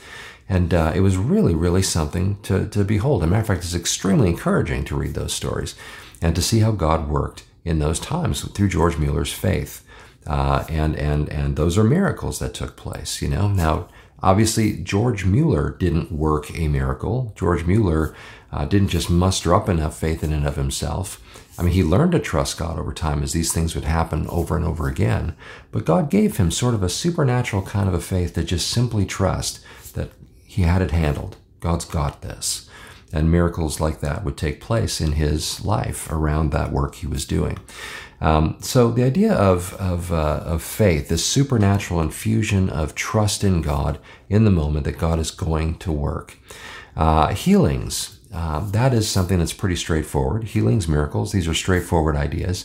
And 0.47 0.75
uh, 0.75 0.93
it 0.95 1.01
was 1.01 1.17
really, 1.17 1.55
really 1.55 1.83
something 1.83 2.39
to, 2.43 2.69
to 2.69 2.85
behold. 2.85 3.23
As 3.23 3.29
a 3.29 3.31
matter 3.31 3.41
of 3.41 3.47
fact, 3.47 3.65
it's 3.65 3.75
extremely 3.75 4.29
encouraging 4.29 4.85
to 4.85 4.97
read 4.97 5.15
those 5.15 5.33
stories 5.33 5.75
and 6.21 6.37
to 6.37 6.43
see 6.43 6.59
how 6.59 6.73
God 6.73 7.09
worked 7.09 7.45
in 7.65 7.79
those 7.79 7.99
times 7.99 8.43
through 8.43 8.69
George 8.69 8.99
Mueller's 8.99 9.33
faith. 9.33 9.85
Uh, 10.27 10.65
and, 10.69 10.97
and, 10.97 11.31
and 11.31 11.57
those 11.57 11.79
are 11.79 11.85
miracles 11.85 12.41
that 12.41 12.53
took 12.53 12.77
place, 12.77 13.23
you 13.23 13.29
know. 13.29 13.49
Now, 13.49 13.89
Obviously, 14.23 14.77
George 14.77 15.25
Mueller 15.25 15.71
didn't 15.79 16.13
work 16.13 16.51
a 16.57 16.69
miracle. 16.69 17.33
George 17.37 17.65
Mueller 17.65 18.15
uh, 18.53 18.67
didn't 18.67 18.89
just 18.89 19.09
muster 19.09 19.55
up 19.55 19.69
enough 19.69 19.99
faith 19.99 20.23
in 20.23 20.33
and 20.33 20.47
of 20.47 20.57
himself. 20.57 21.20
I 21.61 21.63
mean, 21.63 21.75
he 21.75 21.85
learned 21.85 22.13
to 22.13 22.19
trust 22.19 22.57
God 22.59 22.79
over 22.79 22.95
time 22.95 23.23
as 23.23 23.35
these 23.35 23.53
things 23.53 23.75
would 23.75 23.85
happen 23.85 24.27
over 24.29 24.57
and 24.57 24.65
over 24.65 24.89
again. 24.89 25.37
But 25.71 25.85
God 25.85 26.09
gave 26.09 26.39
him 26.39 26.51
sort 26.51 26.73
of 26.73 26.83
a 26.83 26.89
supernatural 26.89 27.61
kind 27.63 27.87
of 27.87 27.93
a 27.93 28.01
faith 28.01 28.33
to 28.35 28.43
just 28.43 28.71
simply 28.71 29.05
trust 29.05 29.61
that 29.93 30.11
he 30.47 30.63
had 30.63 30.81
it 30.81 30.91
handled. 30.91 31.37
God's 31.61 31.85
got 31.85 32.23
this. 32.23 32.67
And 33.13 33.31
miracles 33.31 33.79
like 33.79 34.01
that 34.01 34.25
would 34.25 34.39
take 34.39 34.63
place 34.63 35.03
in 35.03 35.13
his 35.13 35.63
life 35.63 36.11
around 36.11 36.51
that 36.51 36.73
work 36.73 36.95
he 36.95 37.07
was 37.07 37.27
doing. 37.27 37.59
Um, 38.23 38.57
so 38.61 38.91
the 38.91 39.05
idea 39.05 39.35
of 39.35 39.75
of, 39.75 40.13
uh, 40.13 40.43
of 40.45 40.63
faith, 40.63 41.09
this 41.09 41.27
supernatural 41.27 42.01
infusion 42.01 42.71
of 42.71 42.95
trust 42.95 43.45
in 43.45 43.61
God 43.61 43.99
in 44.31 44.45
the 44.45 44.51
moment 44.51 44.85
that 44.85 44.97
God 44.99 45.19
is 45.19 45.31
going 45.31 45.77
to 45.79 45.93
work. 45.93 46.39
Uh, 46.97 47.35
healings. 47.35 48.20
Uh, 48.33 48.61
that 48.71 48.95
is 48.95 49.11
something 49.11 49.39
that's 49.39 49.53
pretty 49.53 49.77
straightforward. 49.77 50.45
Healings, 50.45 50.87
miracles, 50.87 51.33
these 51.33 51.49
are 51.49 51.55
straightforward 51.55 52.15
ideas. 52.15 52.65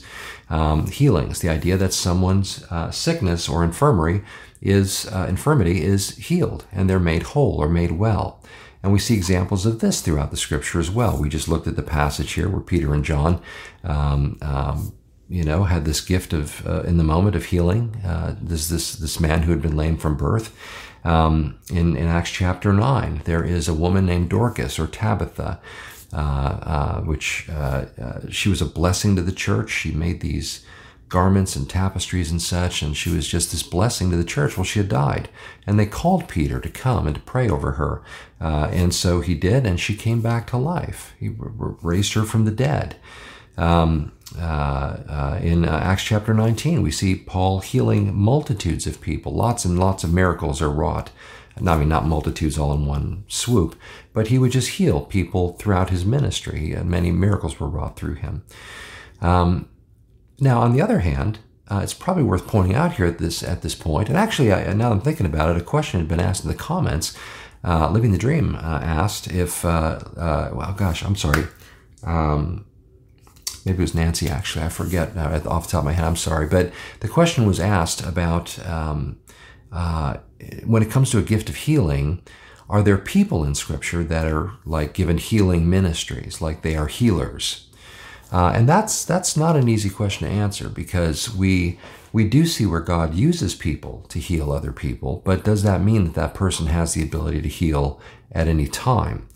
Um, 0.49 0.87
healings, 0.87 1.39
the 1.39 1.49
idea 1.49 1.75
that 1.77 1.93
someone's 1.93 2.63
uh, 2.69 2.91
sickness 2.91 3.49
or 3.49 3.63
infirmary 3.63 4.23
is 4.61 5.07
uh, 5.11 5.25
infirmity 5.27 5.83
is 5.83 6.17
healed 6.17 6.65
and 6.71 6.89
they're 6.89 6.99
made 6.99 7.23
whole 7.23 7.57
or 7.57 7.67
made 7.67 7.93
well. 7.93 8.41
And 8.83 8.93
we 8.93 8.99
see 8.99 9.15
examples 9.15 9.65
of 9.65 9.79
this 9.79 10.01
throughout 10.01 10.29
the 10.29 10.37
scripture 10.37 10.79
as 10.79 10.91
well. 10.91 11.19
We 11.19 11.29
just 11.29 11.47
looked 11.47 11.65
at 11.65 11.75
the 11.75 11.81
passage 11.81 12.33
here 12.33 12.47
where 12.47 12.61
Peter 12.61 12.93
and 12.93 13.03
John 13.03 13.41
um, 13.83 14.37
um, 14.43 14.93
you 15.27 15.43
know, 15.43 15.63
had 15.63 15.85
this 15.85 16.01
gift 16.01 16.33
of 16.33 16.65
uh, 16.67 16.81
in 16.81 16.97
the 16.97 17.03
moment 17.03 17.35
of 17.35 17.45
healing. 17.45 17.99
Uh, 18.05 18.35
this 18.39 18.69
this 18.69 18.95
this 18.95 19.19
man 19.19 19.41
who 19.43 19.51
had 19.51 19.61
been 19.61 19.75
lame 19.75 19.97
from 19.97 20.15
birth. 20.15 20.55
Um, 21.05 21.59
in 21.69 21.95
in 21.95 22.07
Acts 22.07 22.31
chapter 22.31 22.73
nine, 22.73 23.21
there 23.25 23.43
is 23.43 23.67
a 23.67 23.73
woman 23.73 24.05
named 24.05 24.29
Dorcas 24.29 24.79
or 24.79 24.87
Tabitha, 24.87 25.59
uh, 26.11 26.17
uh 26.17 27.01
which 27.01 27.47
uh, 27.49 27.85
uh, 28.01 28.19
she 28.29 28.49
was 28.49 28.61
a 28.61 28.65
blessing 28.65 29.15
to 29.15 29.21
the 29.21 29.31
church. 29.31 29.69
She 29.69 29.91
made 29.91 30.21
these 30.21 30.65
garments 31.07 31.55
and 31.55 31.69
tapestries 31.69 32.31
and 32.31 32.41
such, 32.41 32.81
and 32.81 32.97
she 32.97 33.11
was 33.11 33.27
just 33.27 33.51
this 33.51 33.61
blessing 33.61 34.09
to 34.09 34.17
the 34.17 34.23
church. 34.23 34.57
Well, 34.57 34.63
she 34.63 34.79
had 34.79 34.89
died, 34.89 35.29
and 35.67 35.79
they 35.79 35.85
called 35.85 36.27
Peter 36.27 36.59
to 36.59 36.69
come 36.69 37.05
and 37.05 37.15
to 37.15 37.21
pray 37.21 37.47
over 37.47 37.73
her, 37.73 38.01
and 38.39 38.93
so 38.93 39.21
he 39.21 39.35
did, 39.35 39.67
and 39.67 39.79
she 39.79 39.95
came 39.95 40.21
back 40.21 40.47
to 40.47 40.57
life. 40.57 41.13
He 41.19 41.29
r- 41.29 41.77
raised 41.83 42.13
her 42.13 42.23
from 42.23 42.45
the 42.45 42.51
dead. 42.51 42.95
Um, 43.57 44.11
uh, 44.37 44.97
uh, 45.07 45.39
in 45.41 45.65
uh, 45.65 45.71
Acts 45.71 46.03
chapter 46.03 46.33
19, 46.33 46.81
we 46.81 46.91
see 46.91 47.15
Paul 47.15 47.59
healing 47.59 48.13
multitudes 48.13 48.87
of 48.87 49.01
people. 49.01 49.33
Lots 49.33 49.65
and 49.65 49.79
lots 49.79 50.03
of 50.03 50.13
miracles 50.13 50.61
are 50.61 50.69
wrought. 50.69 51.11
I 51.65 51.77
mean, 51.77 51.87
not 51.87 52.05
multitudes 52.05 52.57
all 52.57 52.73
in 52.73 52.85
one 52.85 53.23
swoop, 53.29 53.77
but 54.11 54.27
he 54.27 54.37
would 54.37 54.51
just 54.51 54.71
heal 54.71 55.01
people 55.01 55.53
throughout 55.53 55.89
his 55.89 56.03
ministry, 56.03 56.73
and 56.73 56.89
many 56.89 57.11
miracles 57.11 57.59
were 57.59 57.69
wrought 57.69 57.95
through 57.95 58.15
him. 58.15 58.43
Um, 59.21 59.69
now, 60.37 60.59
on 60.59 60.73
the 60.73 60.81
other 60.81 60.99
hand, 60.99 61.39
uh, 61.69 61.79
it's 61.81 61.93
probably 61.93 62.23
worth 62.23 62.45
pointing 62.45 62.75
out 62.75 62.93
here 62.93 63.05
at 63.05 63.19
this 63.19 63.41
at 63.41 63.61
this 63.61 63.73
point, 63.73 64.09
and 64.09 64.17
actually, 64.17 64.51
I, 64.51 64.73
now 64.73 64.91
I'm 64.91 64.99
thinking 64.99 65.25
about 65.25 65.55
it, 65.55 65.61
a 65.61 65.63
question 65.63 66.01
had 66.01 66.09
been 66.09 66.19
asked 66.19 66.43
in 66.43 66.49
the 66.49 66.57
comments. 66.57 67.15
Uh, 67.63 67.89
Living 67.89 68.11
the 68.11 68.17
Dream 68.17 68.55
uh, 68.55 68.59
asked 68.59 69.27
if, 69.31 69.63
well, 69.63 70.75
gosh, 70.77 71.03
I'm 71.03 71.15
sorry. 71.15 71.45
Um, 72.03 72.65
maybe 73.65 73.79
it 73.79 73.81
was 73.81 73.95
Nancy 73.95 74.29
actually, 74.29 74.63
I 74.63 74.69
forget 74.69 75.17
uh, 75.17 75.41
off 75.47 75.65
the 75.65 75.71
top 75.71 75.79
of 75.79 75.85
my 75.85 75.93
head, 75.93 76.05
I'm 76.05 76.15
sorry. 76.15 76.47
But 76.47 76.71
the 76.99 77.07
question 77.07 77.45
was 77.45 77.59
asked 77.59 78.01
about 78.01 78.57
um, 78.67 79.17
uh, 79.71 80.17
when 80.65 80.83
it 80.83 80.91
comes 80.91 81.09
to 81.11 81.17
a 81.17 81.23
gift 81.23 81.49
of 81.49 81.55
healing, 81.55 82.21
are 82.69 82.81
there 82.81 82.97
people 82.97 83.43
in 83.43 83.55
Scripture 83.55 84.03
that 84.03 84.25
are 84.25 84.51
like 84.65 84.93
given 84.93 85.17
healing 85.17 85.69
ministries, 85.69 86.41
like 86.41 86.61
they 86.61 86.75
are 86.75 86.87
healers? 86.87 87.67
Uh, 88.31 88.51
and 88.55 88.67
that's 88.67 89.05
that's 89.05 89.37
not 89.37 89.55
an 89.55 89.69
easy 89.69 89.89
question 89.89 90.27
to 90.27 90.33
answer 90.33 90.67
because 90.69 91.33
we 91.33 91.79
we 92.11 92.27
do 92.27 92.45
see 92.45 92.65
where 92.65 92.79
God 92.79 93.13
uses 93.13 93.53
people 93.53 94.05
to 94.09 94.19
heal 94.19 94.51
other 94.51 94.71
people, 94.71 95.21
but 95.25 95.43
does 95.43 95.63
that 95.63 95.81
mean 95.81 96.05
that 96.05 96.13
that 96.15 96.33
person 96.33 96.67
has 96.67 96.93
the 96.93 97.03
ability 97.03 97.41
to 97.41 97.49
heal 97.49 97.99
at 98.31 98.47
any 98.47 98.67
time? 98.67 99.27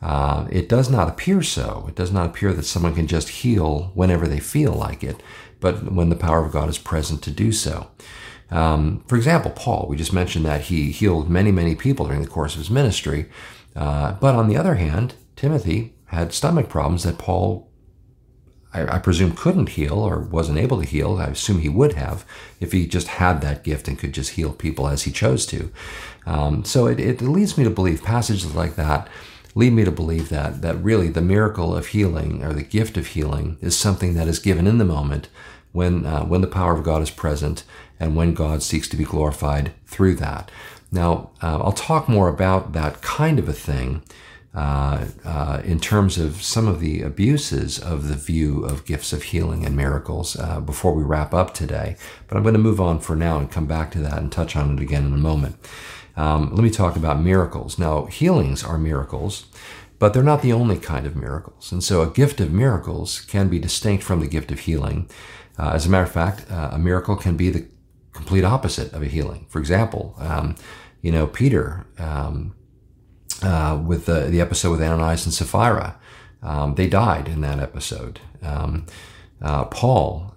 Uh, 0.00 0.46
it 0.50 0.68
does 0.68 0.88
not 0.88 1.08
appear 1.08 1.42
so. 1.42 1.86
It 1.88 1.94
does 1.94 2.12
not 2.12 2.26
appear 2.26 2.52
that 2.52 2.64
someone 2.64 2.94
can 2.94 3.06
just 3.06 3.28
heal 3.28 3.90
whenever 3.94 4.28
they 4.28 4.38
feel 4.38 4.72
like 4.72 5.02
it, 5.02 5.22
but 5.60 5.92
when 5.92 6.08
the 6.08 6.16
power 6.16 6.44
of 6.44 6.52
God 6.52 6.68
is 6.68 6.78
present 6.78 7.22
to 7.22 7.30
do 7.30 7.50
so. 7.50 7.88
Um, 8.50 9.04
for 9.06 9.16
example, 9.16 9.50
Paul, 9.50 9.86
we 9.88 9.96
just 9.96 10.12
mentioned 10.12 10.44
that 10.46 10.62
he 10.62 10.90
healed 10.90 11.28
many, 11.28 11.50
many 11.50 11.74
people 11.74 12.06
during 12.06 12.22
the 12.22 12.28
course 12.28 12.54
of 12.54 12.60
his 12.60 12.70
ministry. 12.70 13.28
Uh, 13.76 14.12
but 14.12 14.34
on 14.34 14.48
the 14.48 14.56
other 14.56 14.76
hand, 14.76 15.14
Timothy 15.36 15.94
had 16.06 16.32
stomach 16.32 16.68
problems 16.68 17.02
that 17.02 17.18
Paul, 17.18 17.68
I, 18.72 18.96
I, 18.96 18.98
presume, 18.98 19.32
couldn't 19.36 19.70
heal 19.70 19.98
or 19.98 20.20
wasn't 20.20 20.58
able 20.58 20.80
to 20.80 20.88
heal. 20.88 21.16
I 21.18 21.26
assume 21.26 21.60
he 21.60 21.68
would 21.68 21.92
have 21.94 22.24
if 22.60 22.72
he 22.72 22.86
just 22.86 23.08
had 23.08 23.40
that 23.42 23.64
gift 23.64 23.88
and 23.88 23.98
could 23.98 24.12
just 24.12 24.30
heal 24.30 24.52
people 24.52 24.88
as 24.88 25.02
he 25.02 25.10
chose 25.10 25.44
to. 25.46 25.70
Um, 26.24 26.64
so 26.64 26.86
it, 26.86 26.98
it 26.98 27.20
leads 27.20 27.58
me 27.58 27.64
to 27.64 27.70
believe 27.70 28.02
passages 28.02 28.54
like 28.54 28.76
that 28.76 29.08
lead 29.54 29.72
me 29.72 29.84
to 29.84 29.90
believe 29.90 30.28
that 30.28 30.62
that 30.62 30.82
really 30.82 31.08
the 31.08 31.20
miracle 31.20 31.74
of 31.74 31.88
healing 31.88 32.44
or 32.44 32.52
the 32.52 32.62
gift 32.62 32.96
of 32.96 33.08
healing 33.08 33.56
is 33.60 33.76
something 33.76 34.14
that 34.14 34.28
is 34.28 34.38
given 34.38 34.66
in 34.66 34.78
the 34.78 34.84
moment 34.84 35.28
when 35.72 36.06
uh, 36.06 36.24
when 36.24 36.40
the 36.40 36.46
power 36.46 36.74
of 36.74 36.84
God 36.84 37.02
is 37.02 37.10
present 37.10 37.64
and 38.00 38.16
when 38.16 38.34
God 38.34 38.62
seeks 38.62 38.88
to 38.88 38.96
be 38.96 39.04
glorified 39.04 39.72
through 39.86 40.14
that. 40.16 40.50
Now, 40.90 41.30
uh, 41.42 41.58
I'll 41.58 41.72
talk 41.72 42.08
more 42.08 42.28
about 42.28 42.72
that 42.72 43.02
kind 43.02 43.38
of 43.38 43.48
a 43.48 43.52
thing 43.52 44.02
uh, 44.54 45.04
uh 45.24 45.60
in 45.62 45.78
terms 45.78 46.16
of 46.16 46.42
some 46.42 46.66
of 46.66 46.80
the 46.80 47.02
abuses 47.02 47.78
of 47.78 48.08
the 48.08 48.14
view 48.14 48.64
of 48.64 48.86
gifts 48.86 49.12
of 49.12 49.24
healing 49.24 49.66
and 49.66 49.76
miracles 49.76 50.38
uh, 50.38 50.58
before 50.60 50.94
we 50.94 51.02
wrap 51.02 51.34
up 51.34 51.52
today. 51.52 51.96
But 52.26 52.36
I'm 52.36 52.42
going 52.42 52.54
to 52.54 52.58
move 52.60 52.80
on 52.80 53.00
for 53.00 53.14
now 53.14 53.38
and 53.38 53.50
come 53.50 53.66
back 53.66 53.90
to 53.92 53.98
that 54.00 54.18
and 54.18 54.32
touch 54.32 54.56
on 54.56 54.76
it 54.76 54.82
again 54.82 55.04
in 55.04 55.12
a 55.12 55.18
moment. 55.18 55.56
Um, 56.18 56.52
let 56.52 56.64
me 56.64 56.70
talk 56.70 56.96
about 56.96 57.20
miracles. 57.20 57.78
Now, 57.78 58.06
healings 58.06 58.64
are 58.64 58.76
miracles, 58.76 59.46
but 60.00 60.12
they're 60.12 60.22
not 60.24 60.42
the 60.42 60.52
only 60.52 60.76
kind 60.76 61.06
of 61.06 61.14
miracles. 61.14 61.70
And 61.70 61.82
so 61.82 62.02
a 62.02 62.10
gift 62.10 62.40
of 62.40 62.52
miracles 62.52 63.20
can 63.20 63.48
be 63.48 63.60
distinct 63.60 64.02
from 64.02 64.18
the 64.18 64.26
gift 64.26 64.50
of 64.50 64.60
healing. 64.60 65.08
Uh, 65.56 65.70
as 65.74 65.86
a 65.86 65.88
matter 65.88 66.04
of 66.04 66.10
fact, 66.12 66.50
uh, 66.50 66.70
a 66.72 66.78
miracle 66.78 67.14
can 67.14 67.36
be 67.36 67.50
the 67.50 67.68
complete 68.12 68.42
opposite 68.44 68.92
of 68.92 69.02
a 69.02 69.06
healing. 69.06 69.46
For 69.48 69.60
example, 69.60 70.16
um, 70.18 70.56
you 71.02 71.12
know, 71.12 71.28
Peter, 71.28 71.86
um, 71.98 72.52
uh, 73.40 73.80
with 73.86 74.06
the, 74.06 74.22
the 74.22 74.40
episode 74.40 74.72
with 74.72 74.82
Ananias 74.82 75.24
and 75.24 75.32
Sapphira, 75.32 76.00
um, 76.42 76.74
they 76.74 76.88
died 76.88 77.28
in 77.28 77.42
that 77.42 77.60
episode. 77.60 78.18
Um, 78.42 78.86
uh, 79.40 79.66
Paul, 79.66 80.34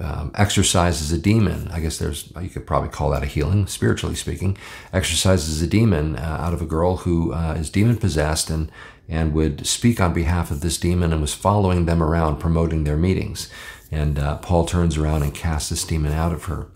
um, 0.00 0.32
a 0.34 1.18
demon. 1.18 1.68
I 1.68 1.80
guess 1.80 1.98
there's, 1.98 2.32
you 2.40 2.48
could 2.48 2.66
probably 2.66 2.88
call 2.88 3.10
that 3.10 3.22
a 3.22 3.26
healing, 3.26 3.66
spiritually 3.66 4.16
speaking. 4.16 4.56
Exorcises 4.92 5.62
a 5.62 5.66
demon 5.66 6.16
uh, 6.16 6.38
out 6.40 6.54
of 6.54 6.62
a 6.62 6.66
girl 6.66 6.98
who 6.98 7.32
uh, 7.32 7.54
is 7.56 7.70
demon 7.70 7.96
possessed 7.96 8.50
and, 8.50 8.70
and 9.08 9.32
would 9.32 9.66
speak 9.66 10.00
on 10.00 10.12
behalf 10.12 10.50
of 10.50 10.60
this 10.60 10.78
demon 10.78 11.12
and 11.12 11.20
was 11.20 11.34
following 11.34 11.86
them 11.86 12.02
around, 12.02 12.38
promoting 12.38 12.84
their 12.84 12.96
meetings. 12.96 13.48
And 13.90 14.18
uh, 14.18 14.38
Paul 14.38 14.66
turns 14.66 14.96
around 14.96 15.22
and 15.22 15.34
casts 15.34 15.68
this 15.68 15.84
demon 15.84 16.12
out 16.12 16.32
of 16.32 16.44
her. 16.44 16.68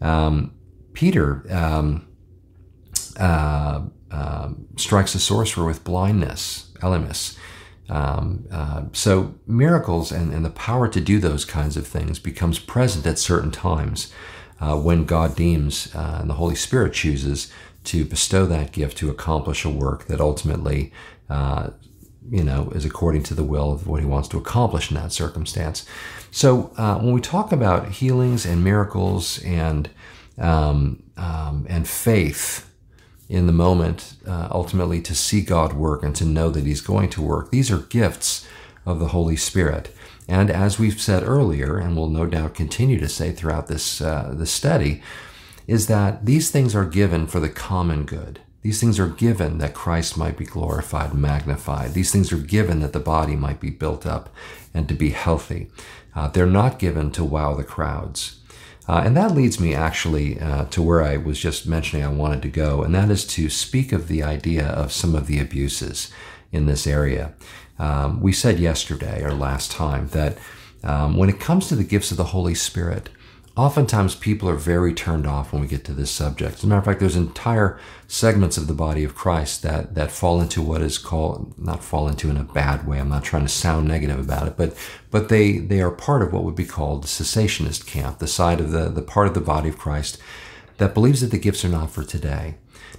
Um, 0.00 0.54
Peter 0.92 1.44
um, 1.50 2.08
uh, 3.18 3.82
um, 4.10 4.66
strikes 4.76 5.14
a 5.14 5.20
sorcerer 5.20 5.64
with 5.64 5.84
blindness, 5.84 6.72
Elymas. 6.80 7.37
Um, 7.88 8.44
uh, 8.50 8.82
so 8.92 9.34
miracles 9.46 10.12
and, 10.12 10.32
and 10.32 10.44
the 10.44 10.50
power 10.50 10.88
to 10.88 11.00
do 11.00 11.18
those 11.18 11.44
kinds 11.44 11.76
of 11.76 11.86
things 11.86 12.18
becomes 12.18 12.58
present 12.58 13.06
at 13.06 13.18
certain 13.18 13.50
times 13.50 14.12
uh, 14.60 14.76
when 14.76 15.04
God 15.04 15.36
deems 15.36 15.94
uh, 15.94 16.18
and 16.20 16.28
the 16.28 16.34
Holy 16.34 16.54
Spirit 16.54 16.92
chooses 16.92 17.50
to 17.84 18.04
bestow 18.04 18.44
that 18.46 18.72
gift 18.72 18.98
to 18.98 19.10
accomplish 19.10 19.64
a 19.64 19.70
work 19.70 20.06
that 20.06 20.20
ultimately, 20.20 20.92
uh, 21.30 21.70
you 22.30 22.44
know, 22.44 22.70
is 22.74 22.84
according 22.84 23.22
to 23.24 23.34
the 23.34 23.44
will 23.44 23.72
of 23.72 23.86
what 23.86 24.00
He 24.00 24.06
wants 24.06 24.28
to 24.28 24.38
accomplish 24.38 24.90
in 24.90 24.96
that 24.96 25.12
circumstance. 25.12 25.86
So 26.30 26.72
uh, 26.76 26.98
when 26.98 27.12
we 27.12 27.20
talk 27.20 27.52
about 27.52 27.88
healings 27.88 28.44
and 28.44 28.62
miracles 28.62 29.42
and 29.42 29.88
um, 30.36 31.02
um, 31.16 31.66
and 31.68 31.88
faith 31.88 32.67
in 33.28 33.46
the 33.46 33.52
moment, 33.52 34.14
uh, 34.26 34.48
ultimately 34.50 35.02
to 35.02 35.14
see 35.14 35.42
God 35.42 35.74
work 35.74 36.02
and 36.02 36.16
to 36.16 36.24
know 36.24 36.50
that 36.50 36.64
He's 36.64 36.80
going 36.80 37.10
to 37.10 37.22
work. 37.22 37.50
These 37.50 37.70
are 37.70 37.78
gifts 37.78 38.46
of 38.86 38.98
the 38.98 39.08
Holy 39.08 39.36
Spirit. 39.36 39.94
And 40.26 40.50
as 40.50 40.78
we've 40.78 41.00
said 41.00 41.22
earlier, 41.22 41.78
and 41.78 41.96
will 41.96 42.08
no 42.08 42.26
doubt 42.26 42.54
continue 42.54 42.98
to 43.00 43.08
say 43.08 43.32
throughout 43.32 43.66
this, 43.66 44.00
uh, 44.00 44.34
this 44.34 44.50
study, 44.50 45.02
is 45.66 45.86
that 45.86 46.26
these 46.26 46.50
things 46.50 46.74
are 46.74 46.84
given 46.84 47.26
for 47.26 47.40
the 47.40 47.48
common 47.48 48.04
good. 48.04 48.40
These 48.62 48.80
things 48.80 48.98
are 48.98 49.08
given 49.08 49.58
that 49.58 49.74
Christ 49.74 50.18
might 50.18 50.36
be 50.36 50.44
glorified 50.44 51.14
magnified. 51.14 51.94
These 51.94 52.10
things 52.10 52.32
are 52.32 52.38
given 52.38 52.80
that 52.80 52.92
the 52.92 53.00
body 53.00 53.36
might 53.36 53.60
be 53.60 53.70
built 53.70 54.04
up 54.04 54.34
and 54.74 54.88
to 54.88 54.94
be 54.94 55.10
healthy. 55.10 55.70
Uh, 56.14 56.28
they're 56.28 56.46
not 56.46 56.78
given 56.78 57.10
to 57.12 57.24
wow 57.24 57.54
the 57.54 57.64
crowds. 57.64 58.37
Uh, 58.88 59.02
and 59.04 59.14
that 59.16 59.34
leads 59.34 59.60
me 59.60 59.74
actually 59.74 60.40
uh, 60.40 60.64
to 60.66 60.80
where 60.80 61.02
I 61.02 61.18
was 61.18 61.38
just 61.38 61.66
mentioning 61.66 62.04
I 62.04 62.08
wanted 62.08 62.40
to 62.42 62.48
go, 62.48 62.82
and 62.82 62.94
that 62.94 63.10
is 63.10 63.26
to 63.28 63.50
speak 63.50 63.92
of 63.92 64.08
the 64.08 64.22
idea 64.22 64.66
of 64.66 64.92
some 64.92 65.14
of 65.14 65.26
the 65.26 65.38
abuses 65.38 66.10
in 66.52 66.64
this 66.64 66.86
area. 66.86 67.34
Um, 67.78 68.20
we 68.20 68.32
said 68.32 68.58
yesterday 68.58 69.22
or 69.22 69.32
last 69.32 69.70
time 69.70 70.08
that 70.08 70.38
um, 70.82 71.16
when 71.16 71.28
it 71.28 71.38
comes 71.38 71.68
to 71.68 71.76
the 71.76 71.84
gifts 71.84 72.10
of 72.10 72.16
the 72.16 72.24
Holy 72.24 72.54
Spirit, 72.54 73.10
oftentimes 73.58 74.14
people 74.14 74.48
are 74.48 74.54
very 74.54 74.94
turned 74.94 75.26
off 75.26 75.52
when 75.52 75.60
we 75.60 75.66
get 75.66 75.84
to 75.84 75.92
this 75.92 76.12
subject. 76.12 76.58
As 76.58 76.64
a 76.64 76.66
matter 76.68 76.78
of 76.78 76.84
fact, 76.84 77.00
there's 77.00 77.16
entire 77.16 77.78
segments 78.06 78.56
of 78.56 78.68
the 78.68 78.72
body 78.72 79.02
of 79.02 79.16
Christ 79.16 79.62
that, 79.62 79.96
that 79.96 80.12
fall 80.12 80.40
into 80.40 80.62
what 80.62 80.80
is 80.80 80.96
called, 80.96 81.58
not 81.58 81.82
fall 81.82 82.06
into 82.06 82.30
in 82.30 82.36
a 82.36 82.44
bad 82.44 82.86
way. 82.86 83.00
I'm 83.00 83.08
not 83.08 83.24
trying 83.24 83.42
to 83.42 83.48
sound 83.48 83.88
negative 83.88 84.20
about 84.20 84.46
it, 84.46 84.56
but, 84.56 84.76
but 85.10 85.28
they, 85.28 85.58
they 85.58 85.80
are 85.80 85.90
part 85.90 86.22
of 86.22 86.32
what 86.32 86.44
would 86.44 86.54
be 86.54 86.64
called 86.64 87.02
the 87.02 87.08
cessationist 87.08 87.84
camp, 87.84 88.20
the 88.20 88.28
side 88.28 88.60
of 88.60 88.70
the, 88.70 88.90
the 88.90 89.02
part 89.02 89.26
of 89.26 89.34
the 89.34 89.40
body 89.40 89.68
of 89.68 89.76
Christ 89.76 90.18
that 90.76 90.94
believes 90.94 91.20
that 91.20 91.32
the 91.32 91.38
gifts 91.38 91.64
are 91.64 91.68
not 91.68 91.90
for 91.90 92.04
today. 92.04 92.54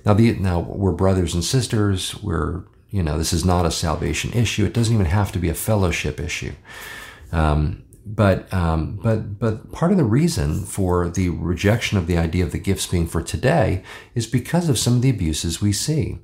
Now, 0.06 0.13
the, 0.13 0.34
now 0.34 0.60
we're 0.60 0.92
brothers 0.92 1.34
and 1.34 1.44
sisters. 1.44 2.22
We're, 2.22 2.63
you 2.92 3.01
know, 3.01 3.18
this 3.18 3.32
is 3.32 3.46
not 3.46 3.66
a 3.66 3.72
salvation 3.72 4.34
issue. 4.34 4.66
It 4.66 4.74
doesn't 4.74 4.94
even 4.94 5.06
have 5.06 5.32
to 5.32 5.39
be 5.39 5.48
a 5.48 5.54
fellowship 5.54 6.20
issue. 6.20 6.51
Um, 7.32 7.84
but 8.10 8.51
um, 8.51 9.00
but 9.04 9.38
but 9.38 9.72
part 9.72 9.92
of 9.92 9.98
the 9.98 10.04
reason 10.04 10.66
for 10.66 11.08
the 11.08 11.30
rejection 11.30 11.98
of 11.98 12.08
the 12.08 12.18
idea 12.18 12.44
of 12.44 12.51
the 12.51 12.58
gifts 12.58 12.88
being 12.88 13.08
for 13.08 13.22
today 13.22 13.84
is 14.16 14.25
because 14.25 14.68
of 14.68 14.80
some 14.80 14.96
of 14.96 15.01
the 15.04 15.12
abuses 15.12 15.62
we 15.62 15.72
see. 15.72 16.18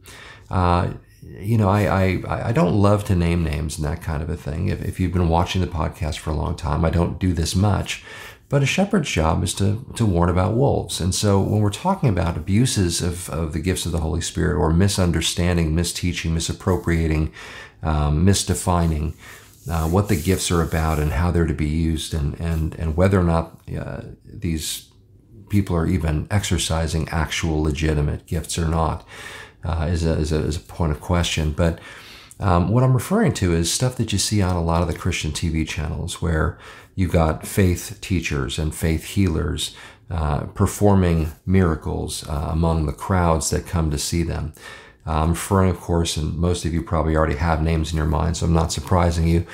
Uh, 0.50 0.94
you 1.22 1.58
know, 1.58 1.70
I, 1.70 1.82
I 1.82 2.48
I 2.50 2.52
don't 2.52 2.74
love 2.74 3.04
to 3.06 3.16
name 3.16 3.44
names 3.44 3.78
and 3.78 3.86
that 3.86 4.02
kind 4.02 4.24
of 4.24 4.30
a 4.30 4.38
thing. 4.38 4.70
If, 4.70 4.84
if 4.84 5.00
you've 5.00 5.14
been 5.14 5.30
watching 5.30 5.62
the 5.62 5.68
podcast 5.68 6.18
for 6.18 6.32
a 6.32 6.36
long 6.36 6.56
time, 6.56 6.84
I 6.84 6.90
don't 6.90 7.20
do 7.20 7.34
this 7.34 7.56
much. 7.56 8.04
But 8.48 8.62
a 8.62 8.68
shepherd's 8.68 9.10
job 9.10 9.44
is 9.44 9.54
to, 9.56 9.86
to 9.96 10.06
warn 10.06 10.30
about 10.30 10.54
wolves. 10.54 11.02
And 11.02 11.16
so 11.16 11.42
when 11.42 11.62
we're 11.62 11.72
talking 11.72 12.10
about 12.10 12.38
abuses 12.38 13.02
of, 13.02 13.28
of 13.32 13.54
the 13.54 13.60
gifts 13.60 13.88
of 13.88 13.92
the 13.92 14.02
Holy 14.02 14.22
Spirit 14.22 14.56
or 14.56 14.72
misunderstanding, 14.72 15.76
misteaching, 15.76 16.32
misappropriating, 16.32 17.34
um, 17.82 18.24
misdefining, 18.24 19.16
uh, 19.70 19.88
what 19.88 20.10
the 20.10 20.16
gifts 20.16 20.52
are 20.52 20.62
about 20.62 21.00
and 21.00 21.14
how 21.14 21.32
they're 21.32 21.48
to 21.48 21.54
be 21.54 21.68
used 21.68 22.14
and, 22.14 22.40
and, 22.40 22.76
and 22.76 22.96
whether 22.96 23.20
or 23.20 23.24
not 23.24 23.60
uh, 23.78 24.02
these 24.24 24.90
people 25.50 25.76
are 25.76 25.88
even 25.88 26.28
exercising 26.30 27.08
actual 27.10 27.64
legitimate 27.64 28.26
gifts 28.26 28.58
or 28.58 28.68
not 28.68 29.08
uh, 29.64 29.88
is, 29.90 30.06
a, 30.06 30.14
is, 30.14 30.32
a, 30.32 30.40
is 30.40 30.58
a 30.58 30.62
point 30.62 30.92
of 30.92 31.02
question. 31.02 31.52
But 31.52 31.80
um, 32.40 32.70
what 32.70 32.84
I'm 32.84 32.94
referring 32.94 33.34
to 33.36 33.54
is 33.54 33.72
stuff 33.72 33.96
that 33.96 34.12
you 34.12 34.20
see 34.20 34.42
on 34.42 34.56
a 34.56 34.64
lot 34.64 34.82
of 34.82 34.88
the 34.88 34.98
Christian 34.98 35.32
TV 35.32 35.68
channels 35.68 36.22
where 36.22 36.58
you've 36.94 37.12
got 37.12 37.48
faith 37.48 37.98
teachers 38.02 38.60
and 38.60 38.76
faith 38.76 39.06
healers 39.06 39.76
uh, 40.10 40.42
performing 40.48 41.32
miracles 41.46 42.28
uh, 42.30 42.50
among 42.52 42.86
the 42.86 42.94
crowds 42.94 43.50
that 43.50 43.66
come 43.66 43.90
to 43.90 43.98
see 43.98 44.22
them. 44.22 44.54
I'm 45.06 45.30
referring, 45.30 45.70
of 45.70 45.80
course, 45.80 46.18
and 46.18 46.36
most 46.38 46.66
of 46.66 46.74
you 46.74 46.82
probably 46.82 47.16
already 47.16 47.36
have 47.36 47.62
names 47.62 47.92
in 47.92 47.98
your 47.98 48.08
mind, 48.08 48.38
so 48.38 48.46
I'm 48.46 48.54
not 48.54 48.72
surprising 48.72 49.28
you 49.28 49.46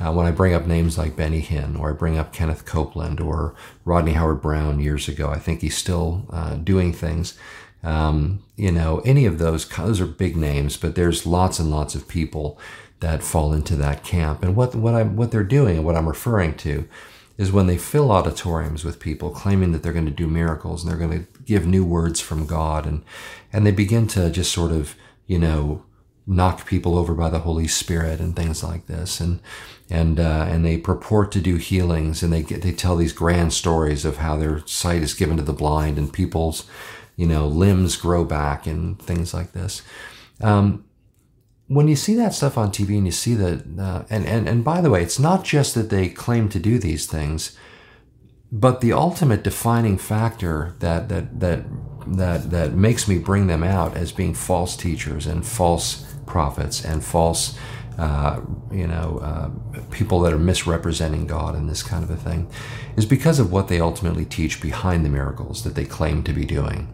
uh, 0.00 0.12
when 0.12 0.26
I 0.26 0.30
bring 0.30 0.54
up 0.54 0.66
names 0.66 0.98
like 0.98 1.16
Benny 1.16 1.40
Hinn 1.40 1.78
or 1.78 1.90
I 1.90 1.92
bring 1.94 2.18
up 2.18 2.32
Kenneth 2.32 2.64
Copeland 2.64 3.20
or 3.20 3.54
Rodney 3.84 4.12
Howard-Browne 4.12 4.80
years 4.80 5.08
ago. 5.08 5.30
I 5.30 5.38
think 5.38 5.62
he's 5.62 5.76
still 5.76 6.26
uh, 6.30 6.56
doing 6.56 6.92
things. 6.92 7.38
Um, 7.82 8.42
you 8.56 8.72
know, 8.72 9.00
any 9.04 9.24
of 9.24 9.38
those, 9.38 9.66
those 9.68 10.00
are 10.00 10.06
big 10.06 10.36
names, 10.36 10.76
but 10.76 10.94
there's 10.94 11.26
lots 11.26 11.58
and 11.58 11.70
lots 11.70 11.94
of 11.94 12.08
people 12.08 12.58
that 13.00 13.22
fall 13.22 13.52
into 13.52 13.76
that 13.76 14.02
camp. 14.02 14.42
And 14.42 14.56
what, 14.56 14.74
what 14.74 14.94
I'm, 14.94 15.16
what 15.16 15.30
they're 15.30 15.44
doing 15.44 15.76
and 15.76 15.86
what 15.86 15.96
I'm 15.96 16.08
referring 16.08 16.54
to 16.58 16.88
is 17.38 17.52
when 17.52 17.68
they 17.68 17.78
fill 17.78 18.10
auditoriums 18.10 18.84
with 18.84 18.98
people 18.98 19.30
claiming 19.30 19.70
that 19.72 19.82
they're 19.82 19.92
going 19.92 20.04
to 20.04 20.10
do 20.10 20.26
miracles 20.26 20.82
and 20.82 20.90
they're 20.90 20.98
going 20.98 21.24
to 21.24 21.42
give 21.42 21.66
new 21.66 21.84
words 21.84 22.20
from 22.20 22.46
God 22.46 22.84
and 22.84 23.04
and 23.52 23.64
they 23.64 23.70
begin 23.70 24.06
to 24.08 24.28
just 24.28 24.52
sort 24.52 24.72
of, 24.72 24.94
you 25.26 25.38
know, 25.38 25.84
knock 26.26 26.66
people 26.66 26.98
over 26.98 27.14
by 27.14 27.30
the 27.30 27.38
Holy 27.38 27.66
Spirit 27.66 28.20
and 28.20 28.36
things 28.36 28.62
like 28.62 28.86
this 28.86 29.20
and 29.20 29.40
and 29.88 30.20
uh, 30.20 30.46
and 30.48 30.64
they 30.64 30.76
purport 30.76 31.32
to 31.32 31.40
do 31.40 31.56
healings 31.56 32.22
and 32.22 32.32
they 32.32 32.42
get, 32.42 32.60
they 32.62 32.72
tell 32.72 32.96
these 32.96 33.12
grand 33.12 33.52
stories 33.52 34.04
of 34.04 34.18
how 34.18 34.36
their 34.36 34.66
sight 34.66 35.02
is 35.02 35.14
given 35.14 35.36
to 35.36 35.42
the 35.42 35.52
blind 35.52 35.96
and 35.96 36.12
people's 36.12 36.68
you 37.16 37.26
know 37.26 37.46
limbs 37.46 37.96
grow 37.96 38.24
back 38.24 38.66
and 38.66 39.00
things 39.00 39.32
like 39.32 39.52
this. 39.52 39.82
Um, 40.40 40.84
when 41.68 41.86
you 41.86 41.96
see 41.96 42.14
that 42.14 42.34
stuff 42.34 42.56
on 42.56 42.70
TV 42.70 42.96
and 42.96 43.06
you 43.06 43.12
see 43.12 43.34
that, 43.34 43.64
uh, 43.78 44.02
and, 44.08 44.26
and, 44.26 44.48
and 44.48 44.64
by 44.64 44.80
the 44.80 44.90
way, 44.90 45.02
it's 45.02 45.18
not 45.18 45.44
just 45.44 45.74
that 45.74 45.90
they 45.90 46.08
claim 46.08 46.48
to 46.48 46.58
do 46.58 46.78
these 46.78 47.06
things, 47.06 47.56
but 48.50 48.80
the 48.80 48.92
ultimate 48.94 49.42
defining 49.42 49.98
factor 49.98 50.74
that, 50.78 51.10
that, 51.10 51.40
that, 51.40 51.64
that, 52.06 52.50
that 52.50 52.72
makes 52.72 53.06
me 53.06 53.18
bring 53.18 53.46
them 53.48 53.62
out 53.62 53.94
as 53.94 54.12
being 54.12 54.32
false 54.32 54.76
teachers 54.76 55.26
and 55.26 55.46
false 55.46 56.06
prophets 56.24 56.82
and 56.82 57.04
false, 57.04 57.58
uh, 57.98 58.40
you 58.72 58.86
know, 58.86 59.18
uh, 59.22 59.50
people 59.90 60.20
that 60.20 60.32
are 60.32 60.38
misrepresenting 60.38 61.26
God 61.26 61.54
and 61.54 61.68
this 61.68 61.82
kind 61.82 62.02
of 62.02 62.08
a 62.08 62.16
thing 62.16 62.50
is 62.96 63.04
because 63.04 63.38
of 63.38 63.52
what 63.52 63.68
they 63.68 63.78
ultimately 63.78 64.24
teach 64.24 64.62
behind 64.62 65.04
the 65.04 65.10
miracles 65.10 65.64
that 65.64 65.74
they 65.74 65.84
claim 65.84 66.22
to 66.22 66.32
be 66.32 66.46
doing. 66.46 66.88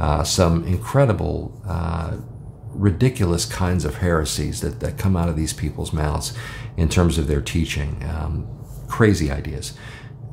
Uh, 0.00 0.24
some 0.24 0.64
incredible 0.64 1.62
uh, 1.66 2.16
ridiculous 2.76 3.44
kinds 3.44 3.84
of 3.84 3.96
heresies 3.96 4.60
that, 4.60 4.80
that 4.80 4.98
come 4.98 5.16
out 5.16 5.28
of 5.28 5.36
these 5.36 5.52
people's 5.52 5.92
mouths 5.92 6.36
in 6.76 6.88
terms 6.88 7.18
of 7.18 7.26
their 7.26 7.40
teaching. 7.40 8.04
Um, 8.04 8.46
crazy 8.86 9.30
ideas. 9.30 9.74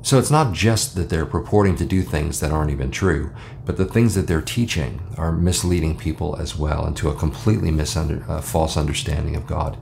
So 0.02 0.20
it's 0.20 0.32
not 0.32 0.54
just 0.54 0.96
that 0.96 1.10
they're 1.10 1.26
purporting 1.26 1.78
to 1.78 1.86
do 1.86 2.02
things 2.02 2.42
that 2.42 2.52
aren't 2.52 2.72
even 2.72 2.92
true, 2.92 3.32
but 3.66 3.78
the 3.78 3.86
things 3.86 4.16
that 4.16 4.28
they're 4.28 4.42
teaching 4.42 5.02
are 5.18 5.32
misleading 5.32 5.98
people 5.98 6.36
as 6.36 6.58
well 6.58 6.86
into 6.86 7.10
a 7.10 7.16
completely 7.16 7.72
misunder, 7.72 8.28
uh, 8.28 8.42
false 8.42 8.76
understanding 8.76 9.36
of 9.36 9.48
God. 9.48 9.78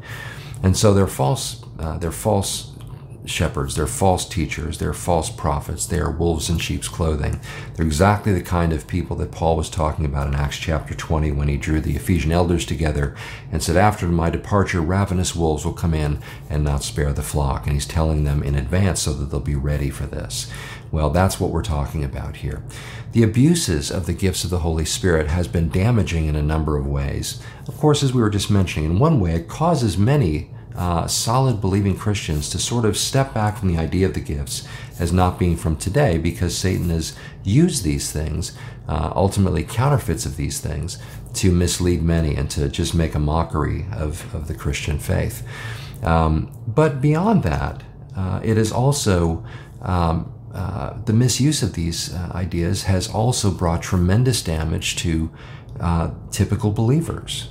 And 0.62 0.78
so 0.78 0.94
they're 0.94 1.08
false, 1.08 1.64
uh, 1.80 1.98
they're 1.98 2.12
false 2.12 2.71
shepherds, 3.26 3.76
they're 3.76 3.88
false 3.88 4.28
teachers, 4.28 4.78
they're 4.78 4.94
false 4.94 5.30
prophets, 5.30 5.86
they 5.86 6.00
are 6.00 6.12
wolves 6.12 6.50
in 6.50 6.58
sheep's 6.58 6.88
clothing. 6.88 7.40
They're 7.76 7.86
exactly 7.86 8.34
the 8.34 8.42
kind 8.42 8.74
of 8.74 8.88
people 8.88 9.16
that 9.18 9.32
Paul 9.32 9.58
was 9.58 9.70
talking 9.70 10.06
about 10.06 10.28
in 10.28 10.36
Acts 10.36 10.58
chapter 10.58 10.94
20 10.94 11.32
when 11.32 11.48
he 11.48 11.58
drew 11.58 11.80
the 11.80 11.96
Ephesian 11.96 12.32
elders 12.32 12.66
together 12.66 13.16
and 13.52 13.62
said, 13.62 13.78
After 13.78 14.08
my 14.08 14.30
departure, 14.30 14.82
ravenous 14.82 15.36
wolves 15.36 15.66
will 15.66 15.74
come 15.74 15.94
in 15.94 16.20
and 16.50 16.64
not 16.64 16.84
spare 16.84 17.14
the 17.14 17.22
flock. 17.22 17.66
And 17.66 17.74
he's 17.74 17.86
telling 17.86 18.24
them 18.24 18.44
in 18.44 18.56
advance 18.56 19.02
so 19.02 19.14
that 19.14 19.26
they'll 19.26 19.40
be 19.40 19.56
ready 19.56 19.90
for 19.90 20.06
this. 20.06 20.52
Well, 20.92 21.10
that's 21.10 21.40
what 21.40 21.52
we're 21.52 21.64
talking 21.64 22.04
about 22.04 22.38
here. 22.38 22.64
The 23.14 23.24
abuses 23.24 23.92
of 23.92 24.06
the 24.06 24.14
gifts 24.14 24.44
of 24.44 24.50
the 24.50 24.60
Holy 24.60 24.86
Spirit 24.86 25.28
has 25.28 25.48
been 25.48 25.70
damaging 25.70 26.28
in 26.28 26.36
a 26.36 26.42
number 26.42 26.78
of 26.78 26.88
ways. 26.88 27.42
Of 27.68 27.78
course, 27.78 28.04
as 28.04 28.14
we 28.14 28.22
were 28.22 28.30
just 28.30 28.52
mentioning, 28.52 28.92
in 28.92 29.00
one 29.00 29.20
way, 29.20 29.36
it 29.36 29.48
causes 29.48 29.98
many 29.98 30.51
uh, 30.76 31.08
solid 31.08 31.60
believing 31.60 31.98
Christians 31.98 32.50
to 32.50 32.60
sort 32.60 32.86
of 32.86 32.98
step 32.98 33.34
back 33.34 33.58
from 33.58 33.68
the 33.74 33.78
idea 33.80 34.06
of 34.06 34.14
the 34.14 34.20
gifts 34.20 34.68
as 35.00 35.12
not 35.12 35.40
being 35.40 35.58
from 35.58 35.76
today 35.76 36.18
because 36.18 36.58
Satan 36.58 36.90
has 36.90 37.16
used 37.44 37.84
these 37.84 38.12
things, 38.12 38.58
uh, 38.88 39.12
ultimately 39.16 39.64
counterfeits 39.64 40.26
of 40.26 40.38
these 40.38 40.60
things, 40.60 40.98
to 41.34 41.52
mislead 41.52 42.02
many 42.02 42.36
and 42.36 42.50
to 42.52 42.70
just 42.70 42.94
make 42.94 43.16
a 43.16 43.20
mockery 43.20 43.86
of, 43.92 44.34
of 44.34 44.48
the 44.48 44.54
Christian 44.54 45.00
faith. 45.00 45.46
Um, 46.04 46.52
but 46.68 47.02
beyond 47.02 47.44
that, 47.44 47.84
uh, 48.16 48.42
it 48.44 48.58
is 48.58 48.72
also 48.72 49.46
um, 49.82 50.34
uh, 50.54 50.98
the 51.06 51.14
misuse 51.14 51.64
of 51.64 51.74
these 51.74 52.14
uh, 52.14 52.32
ideas 52.34 52.84
has 52.84 53.08
also 53.08 53.52
brought 53.52 53.82
tremendous 53.82 54.42
damage 54.42 54.96
to 54.98 55.32
uh, 55.80 56.12
typical 56.32 56.72
believers. 56.72 57.50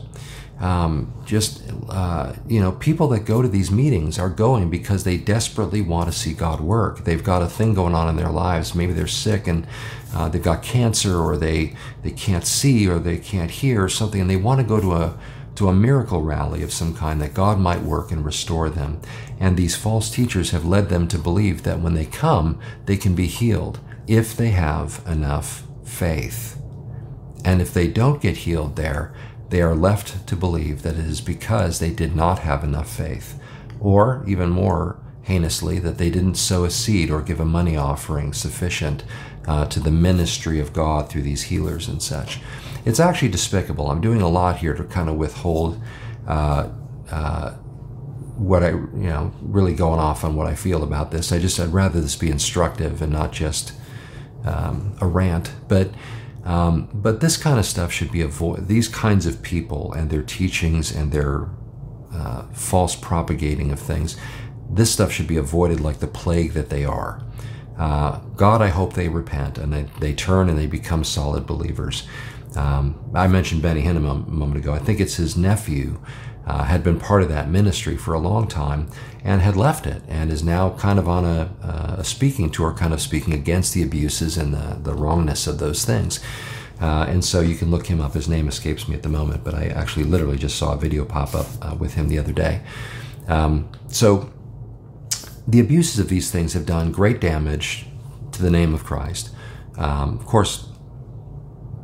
Um, 0.61 1.13
just 1.25 1.63
uh, 1.89 2.35
you 2.47 2.61
know, 2.61 2.73
people 2.73 3.09
that 3.09 3.21
go 3.21 3.41
to 3.41 3.49
these 3.49 3.71
meetings 3.71 4.19
are 4.19 4.29
going 4.29 4.69
because 4.69 5.05
they 5.05 5.17
desperately 5.17 5.81
want 5.81 6.13
to 6.13 6.17
see 6.17 6.35
God 6.35 6.61
work. 6.61 7.05
They've 7.05 7.25
got 7.25 7.41
a 7.43 7.47
thing 7.47 7.73
going 7.73 7.95
on 7.95 8.09
in 8.09 8.17
their 8.17 8.31
lives. 8.31 8.75
Maybe 8.75 8.93
they're 8.93 9.07
sick 9.07 9.47
and 9.47 9.67
uh, 10.15 10.29
they've 10.29 10.43
got 10.43 10.63
cancer, 10.63 11.19
or 11.19 11.37
they 11.37 11.75
they 12.03 12.11
can't 12.11 12.47
see, 12.47 12.89
or 12.89 12.99
they 12.99 13.17
can't 13.17 13.51
hear, 13.51 13.85
or 13.85 13.89
something, 13.89 14.21
and 14.21 14.29
they 14.29 14.37
want 14.37 14.61
to 14.61 14.67
go 14.67 14.81
to 14.81 14.93
a 14.93 15.19
to 15.55 15.69
a 15.69 15.73
miracle 15.73 16.23
rally 16.23 16.63
of 16.63 16.73
some 16.73 16.95
kind 16.95 17.21
that 17.21 17.35
God 17.35 17.59
might 17.59 17.83
work 17.83 18.11
and 18.11 18.25
restore 18.25 18.71
them. 18.71 19.01
And 19.39 19.57
these 19.57 19.77
false 19.77 20.11
teachers 20.11 20.51
have 20.51 20.65
led 20.65 20.89
them 20.89 21.07
to 21.09 21.19
believe 21.19 21.63
that 21.63 21.81
when 21.81 21.95
they 21.95 22.07
come, 22.07 22.59
they 22.87 22.97
can 22.97 23.15
be 23.15 23.27
healed 23.27 23.79
if 24.07 24.37
they 24.37 24.51
have 24.51 25.03
enough 25.07 25.65
faith. 25.85 26.61
And 27.45 27.61
if 27.61 27.73
they 27.73 27.89
don't 27.89 28.21
get 28.23 28.39
healed 28.39 28.77
there, 28.77 29.15
they 29.51 29.61
are 29.61 29.75
left 29.75 30.27
to 30.27 30.37
believe 30.37 30.83
that 30.83 30.95
it 30.95 31.05
is 31.05 31.21
because 31.21 31.79
they 31.79 31.91
did 31.91 32.17
not 32.17 32.41
have 32.41 32.65
enough 32.65 32.89
faith, 32.89 33.39
or 33.81 34.25
even 34.27 34.51
more 34.51 34.99
heinously, 35.23 35.79
that 35.81 35.99
they 35.99 36.11
didn't 36.11 36.37
sow 36.37 36.65
a 36.65 36.71
seed 36.71 37.11
or 37.11 37.21
give 37.21 37.41
a 37.41 37.45
money 37.45 37.77
offering 37.77 38.33
sufficient 38.33 39.05
uh, 39.47 39.67
to 39.67 39.81
the 39.81 39.91
ministry 39.91 40.61
of 40.61 40.73
God 40.73 41.09
through 41.09 41.23
these 41.23 41.43
healers 41.43 41.89
and 41.89 42.01
such. 42.03 42.41
It's 42.85 43.01
actually 43.01 43.29
despicable. 43.29 43.91
I'm 43.91 44.01
doing 44.01 44.23
a 44.23 44.29
lot 44.29 44.59
here 44.59 44.75
to 44.75 44.85
kind 44.85 45.09
of 45.09 45.17
withhold 45.17 45.81
uh, 46.27 46.69
uh, 47.11 47.51
what 48.37 48.63
I, 48.63 48.71
you 48.71 49.11
know, 49.11 49.33
really 49.43 49.75
going 49.75 50.01
off 50.01 50.25
on 50.25 50.35
what 50.37 50.47
I 50.47 50.55
feel 50.55 50.83
about 50.83 51.11
this. 51.11 51.33
I 51.33 51.39
just, 51.39 51.61
I'd 51.61 51.73
rather 51.73 52.01
this 52.01 52.17
be 52.17 52.31
instructive 52.31 53.03
and 53.03 53.13
not 53.13 53.33
just 53.33 53.73
um, 54.45 54.97
a 55.01 55.07
rant, 55.07 55.53
but 55.69 55.91
um, 56.45 56.89
but 56.93 57.21
this 57.21 57.37
kind 57.37 57.59
of 57.59 57.67
stuff 57.67 57.93
should 57.93 58.11
be 58.11 58.23
avoided. 58.23 58.69
These 58.69 58.89
kinds 58.89 59.27
of 59.27 59.43
people 59.43 59.93
and 59.93 60.11
their 60.11 60.23
teachings 60.23 60.95
and 60.95 61.13
their 61.13 61.49
uh, 62.13 62.45
false 62.53 62.97
propagating 62.97 63.71
of 63.71 63.79
things, 63.79 64.17
this 64.71 64.93
stuff 64.93 65.13
should 65.13 65.27
be 65.27 65.37
avoided 65.37 65.81
like 65.81 65.99
the 65.99 66.07
plague 66.07 66.53
that 66.53 66.71
they 66.71 66.85
are. 66.85 67.23
Uh, 67.79 68.19
God, 68.37 68.61
I 68.61 68.69
hope 68.69 68.93
they 68.93 69.09
repent 69.09 69.59
and 69.59 69.73
they, 69.73 69.87
they 70.01 70.13
turn 70.13 70.49
and 70.49 70.59
they 70.59 70.67
become 70.67 71.03
solid 71.03 71.47
believers. 71.47 72.07
Um, 72.57 73.11
I 73.15 73.27
mentioned 73.27 73.63
Benny 73.63 73.83
Hinn 73.83 73.97
a 73.97 74.01
moment 74.01 74.59
ago. 74.59 74.73
I 74.73 74.79
think 74.79 75.01
it's 75.01 75.17
his 75.17 75.37
nephew 75.37 76.01
uh, 76.47 76.65
had 76.65 76.83
been 76.83 76.99
part 76.99 77.23
of 77.23 77.29
that 77.29 77.49
ministry 77.49 77.97
for 77.97 78.15
a 78.15 78.19
long 78.19 78.49
time 78.49 78.89
and 79.23 79.43
had 79.43 79.57
left 79.57 79.87
it 79.87 80.03
and 80.09 80.31
is 80.31 80.43
now 80.43 80.71
kind 80.71 80.99
of 80.99 81.09
on 81.09 81.25
a, 81.25 81.51
a 81.99 82.05
speaking 82.05 82.51
tour, 82.51 82.73
kind 82.73 82.93
of 82.93 83.01
speaking 83.01 83.35
against 83.35 83.75
the 83.75 83.83
abuses 83.83 84.37
and 84.37 84.55
the, 84.55 84.79
the 84.83 84.95
wrongness 84.95 85.47
of 85.47 85.59
those 85.59 85.85
things. 85.85 86.21
Uh, 86.81 87.05
and 87.09 87.25
so 87.25 87.41
you 87.41 87.55
can 87.55 87.71
look 87.71 87.87
him 87.87 88.01
up. 88.01 88.15
His 88.15 88.29
name 88.29 88.49
escapes 88.49 88.89
me 88.89 88.95
at 88.95 89.03
the 89.03 89.09
moment, 89.09 89.45
but 89.45 89.55
I 89.55 89.67
actually 89.67 90.05
literally 90.05 90.39
just 90.39 90.57
saw 90.57 90.73
a 90.73 90.79
video 90.79 91.05
pop 91.05 91.35
up 91.35 91.47
uh, 91.61 91.75
with 91.75 91.95
him 91.95 92.09
the 92.09 92.19
other 92.19 92.33
day. 92.33 92.63
Um, 93.29 93.69
so 93.89 94.33
the 95.47 95.61
abuses 95.61 95.99
of 95.99 96.09
these 96.09 96.31
things 96.31 96.55
have 96.55 96.65
done 96.65 96.91
great 96.91 97.21
damage 97.21 97.87
to 98.33 98.43
the 98.43 98.51
name 98.51 98.73
of 98.73 98.85
Christ. 98.85 99.31
Um, 99.77 100.19
of 100.19 100.25
course, 100.25 100.69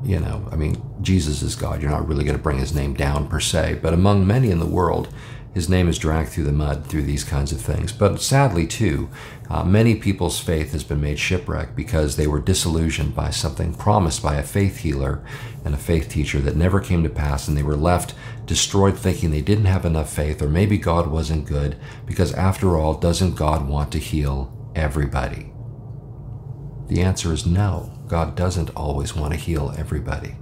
you 0.02 0.18
know, 0.18 0.48
I 0.50 0.56
mean, 0.56 0.80
Jesus 1.00 1.42
is 1.42 1.54
God. 1.54 1.82
You're 1.82 1.90
not 1.90 2.08
really 2.08 2.24
going 2.24 2.36
to 2.36 2.42
bring 2.42 2.58
his 2.58 2.74
name 2.74 2.94
down 2.94 3.28
per 3.28 3.40
se, 3.40 3.80
but 3.82 3.92
among 3.92 4.26
many 4.26 4.50
in 4.50 4.58
the 4.58 4.66
world, 4.66 5.08
his 5.56 5.70
name 5.70 5.88
is 5.88 5.98
dragged 5.98 6.28
through 6.28 6.44
the 6.44 6.52
mud 6.52 6.86
through 6.86 7.04
these 7.04 7.24
kinds 7.24 7.50
of 7.50 7.60
things. 7.60 7.90
But 7.90 8.20
sadly, 8.20 8.66
too, 8.66 9.08
uh, 9.48 9.64
many 9.64 9.94
people's 9.94 10.38
faith 10.38 10.72
has 10.72 10.84
been 10.84 11.00
made 11.00 11.18
shipwreck 11.18 11.74
because 11.74 12.16
they 12.16 12.26
were 12.26 12.40
disillusioned 12.40 13.14
by 13.14 13.30
something 13.30 13.72
promised 13.72 14.22
by 14.22 14.36
a 14.36 14.42
faith 14.42 14.78
healer 14.78 15.24
and 15.64 15.72
a 15.74 15.78
faith 15.78 16.10
teacher 16.10 16.40
that 16.40 16.56
never 16.56 16.78
came 16.78 17.02
to 17.04 17.08
pass, 17.08 17.48
and 17.48 17.56
they 17.56 17.62
were 17.62 17.74
left 17.74 18.14
destroyed 18.44 18.98
thinking 18.98 19.30
they 19.30 19.40
didn't 19.40 19.64
have 19.64 19.86
enough 19.86 20.12
faith, 20.12 20.42
or 20.42 20.48
maybe 20.48 20.76
God 20.76 21.06
wasn't 21.06 21.46
good, 21.46 21.76
because 22.04 22.34
after 22.34 22.76
all, 22.76 22.92
doesn't 22.92 23.34
God 23.34 23.66
want 23.66 23.90
to 23.92 23.98
heal 23.98 24.52
everybody? 24.74 25.52
The 26.88 27.00
answer 27.00 27.32
is 27.32 27.46
no. 27.46 27.92
God 28.08 28.36
doesn't 28.36 28.76
always 28.76 29.16
want 29.16 29.32
to 29.32 29.38
heal 29.38 29.74
everybody. 29.76 30.36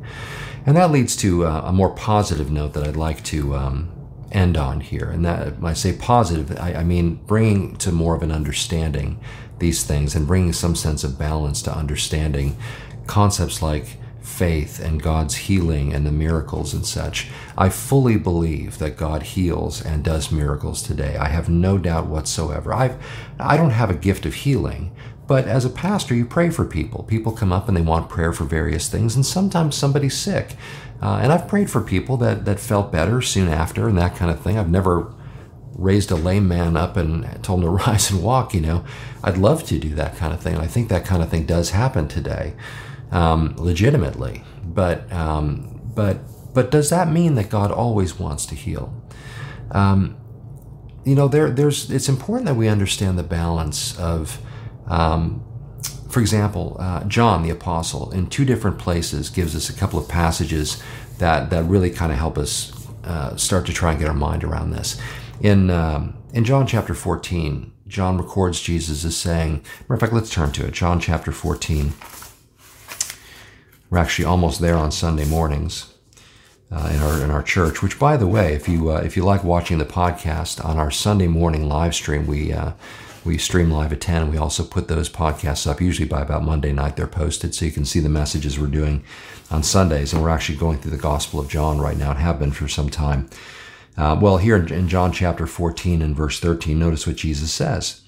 And 0.67 0.77
that 0.77 0.91
leads 0.91 1.15
to 1.17 1.47
uh, 1.47 1.63
a 1.67 1.73
more 1.73 1.91
positive 1.91 2.51
note 2.51 2.73
that 2.73 2.87
I'd 2.87 2.97
like 2.97 3.23
to 3.25 3.55
um, 3.55 3.93
end 4.33 4.57
on 4.57 4.81
here. 4.81 5.09
And 5.09 5.25
that 5.25 5.61
when 5.61 5.71
I 5.71 5.75
say 5.75 5.93
positive, 5.93 6.59
I, 6.59 6.75
I 6.75 6.85
mean 6.85 7.17
bringing 7.27 7.77
to 7.77 7.93
more 7.93 8.15
of 8.15 8.23
an 8.23 8.33
understanding 8.33 9.21
these 9.59 9.85
things 9.85 10.15
and 10.15 10.27
bringing 10.27 10.53
some 10.53 10.75
sense 10.75 11.05
of 11.05 11.19
balance 11.19 11.63
to 11.63 11.77
understanding 11.77 12.57
concepts 13.07 13.63
like 13.63 13.99
faith 14.21 14.81
and 14.81 15.03
God's 15.03 15.35
healing 15.35 15.93
and 15.93 16.07
the 16.07 16.11
miracles 16.13 16.73
and 16.73 16.85
such. 16.85 17.29
I 17.57 17.69
fully 17.69 18.17
believe 18.17 18.79
that 18.79 18.97
God 18.97 19.23
heals 19.23 19.85
and 19.85 20.03
does 20.03 20.33
miracles 20.33 20.83
today. 20.83 21.17
I 21.17 21.29
have 21.29 21.49
no 21.49 21.79
doubt 21.79 22.07
whatsoever. 22.07 22.73
I've 22.73 22.97
I 23.39 23.57
don't 23.57 23.71
have 23.71 23.91
a 23.91 23.95
gift 23.95 24.25
of 24.25 24.35
healing, 24.35 24.97
but 25.27 25.47
as 25.47 25.65
a 25.65 25.71
pastor, 25.71 26.15
you 26.15 26.27
pray 26.27 26.51
for 26.51 26.65
people. 26.65 27.03
People 27.05 27.33
come 27.33 27.53
up 27.53 27.69
and 27.69 27.77
they 27.77 27.83
want 27.83 28.09
prayer 28.09 28.33
for 28.33 28.45
various 28.45 28.89
things, 28.89 29.17
and 29.17 29.25
sometimes 29.25 29.75
somebody's 29.75 30.17
sick. 30.17 30.57
Uh, 31.01 31.19
and 31.23 31.33
I've 31.33 31.49
prayed 31.49 31.71
for 31.71 31.81
people 31.81 32.17
that, 32.19 32.45
that 32.45 32.61
felt 32.61 32.93
better 32.93 33.23
soon 33.23 33.49
after 33.49 33.89
and 33.89 33.99
that 33.99 34.17
kind 34.17 34.31
of 34.31 34.41
thing. 34.41 34.59
I've 34.59 34.71
never 34.71 35.13
raised 35.75 36.11
a 36.11 36.15
lame 36.15 36.47
man 36.47 36.77
up 36.77 36.97
and 36.97 37.43
told 37.43 37.61
him 37.61 37.67
to 37.67 37.71
rise 37.87 38.11
and 38.11 38.23
walk, 38.23 38.55
you 38.55 38.61
know. 38.61 38.85
I'd 39.23 39.39
love 39.39 39.65
to 39.65 39.79
do 39.79 39.95
that 39.95 40.17
kind 40.17 40.33
of 40.33 40.41
thing. 40.41 40.57
I 40.57 40.67
think 40.67 40.89
that 40.89 41.05
kind 41.05 41.23
of 41.23 41.31
thing 41.31 41.47
does 41.47 41.71
happen 41.71 42.07
today, 42.07 42.55
um, 43.11 43.55
legitimately. 43.57 44.45
But, 44.63 45.11
um, 45.13 45.81
but, 45.95 46.19
but 46.53 46.71
does 46.71 46.91
that 46.91 47.11
mean 47.11 47.35
that 47.37 47.49
God 47.49 47.71
always 47.71 48.19
wants 48.19 48.47
to 48.47 48.55
heal? 48.55 48.95
Um, 49.71 50.17
you 51.05 51.15
know, 51.15 51.29
there, 51.29 51.51
there's, 51.51 51.91
it's 51.91 52.09
important 52.09 52.47
that 52.47 52.55
we 52.55 52.69
understand 52.69 53.19
the 53.19 53.25
balance 53.25 53.99
of, 53.99 54.39
um, 54.87 55.45
for 56.15 56.21
example, 56.21 56.77
uh, 56.79 57.03
John 57.05 57.43
the 57.43 57.51
Apostle, 57.51 58.11
in 58.13 58.29
two 58.29 58.45
different 58.45 58.79
places, 58.79 59.31
gives 59.31 59.57
us 59.57 59.69
a 59.69 59.73
couple 59.73 59.99
of 59.99 60.09
passages 60.09 60.81
that, 61.19 61.51
that 61.51 61.65
really 61.65 61.91
kind 61.91 62.13
of 62.13 62.19
help 62.19 62.39
us 62.39 62.73
uh, 63.03 63.37
start 63.37 63.67
to 63.67 63.73
try 63.73 63.91
and 63.91 63.99
get 63.99 64.09
our 64.09 64.15
mind 64.15 64.45
around 64.45 64.71
this. 64.71 65.01
In, 65.41 65.71
um, 65.71 66.17
in 66.33 66.45
John 66.45 66.67
chapter 66.67 66.95
14, 66.95 67.73
John 67.89 68.17
records 68.17 68.61
Jesus 68.61 69.05
as 69.05 69.17
saying, 69.17 69.65
matter 69.83 69.95
of 69.95 70.01
fact, 70.01 70.13
let's 70.13 70.31
turn 70.31 70.53
to 70.53 70.67
it. 70.67 70.73
John 70.73 71.01
chapter 71.01 71.33
14. 71.33 71.93
We're 73.91 73.99
actually 73.99 74.25
almost 74.25 74.61
there 74.61 74.77
on 74.77 74.93
Sunday 74.93 75.25
mornings. 75.25 75.91
Uh, 76.73 76.91
in 76.93 77.01
our 77.03 77.23
in 77.23 77.31
our 77.31 77.43
church. 77.43 77.83
Which, 77.83 78.01
by 78.01 78.17
the 78.17 78.27
way, 78.27 78.55
if 78.55 78.69
you 78.69 78.91
uh, 78.91 79.03
if 79.05 79.17
you 79.17 79.23
like 79.23 79.45
watching 79.45 79.79
the 79.79 79.85
podcast 79.85 80.65
on 80.65 80.77
our 80.77 80.91
Sunday 80.91 81.29
morning 81.29 81.69
live 81.69 81.95
stream, 81.95 82.27
we 82.27 82.53
uh, 82.53 82.73
we 83.25 83.39
stream 83.39 83.71
live 83.71 83.93
at 83.93 84.01
10. 84.01 84.23
and 84.23 84.31
We 84.31 84.37
also 84.37 84.65
put 84.65 84.89
those 84.89 85.09
podcasts 85.09 85.67
up 85.67 85.81
usually 85.81 86.09
by 86.09 86.21
about 86.21 86.45
Monday 86.45 86.73
night. 86.73 86.97
They're 86.97 87.07
posted 87.07 87.55
so 87.55 87.65
you 87.65 87.73
can 87.73 87.85
see 87.85 88.01
the 88.01 88.09
messages 88.09 88.59
we're 88.59 88.67
doing 88.67 89.03
on 89.51 89.63
Sundays. 89.63 90.13
And 90.13 90.23
we're 90.23 90.29
actually 90.29 90.59
going 90.59 90.79
through 90.79 90.91
the 90.91 90.97
Gospel 90.99 91.41
of 91.41 91.49
John 91.49 91.81
right 91.81 91.97
now 91.97 92.11
and 92.11 92.21
have 92.21 92.39
been 92.39 92.53
for 92.53 92.69
some 92.69 92.91
time. 92.91 93.31
Uh, 93.97 94.19
well, 94.21 94.39
here 94.39 94.57
in 94.57 94.89
John 94.89 95.13
chapter 95.13 95.47
14 95.47 96.03
and 96.03 96.17
verse 96.17 96.41
13, 96.41 96.79
notice 96.79 97.07
what 97.07 97.17
Jesus 97.17 97.53
says. 97.53 98.03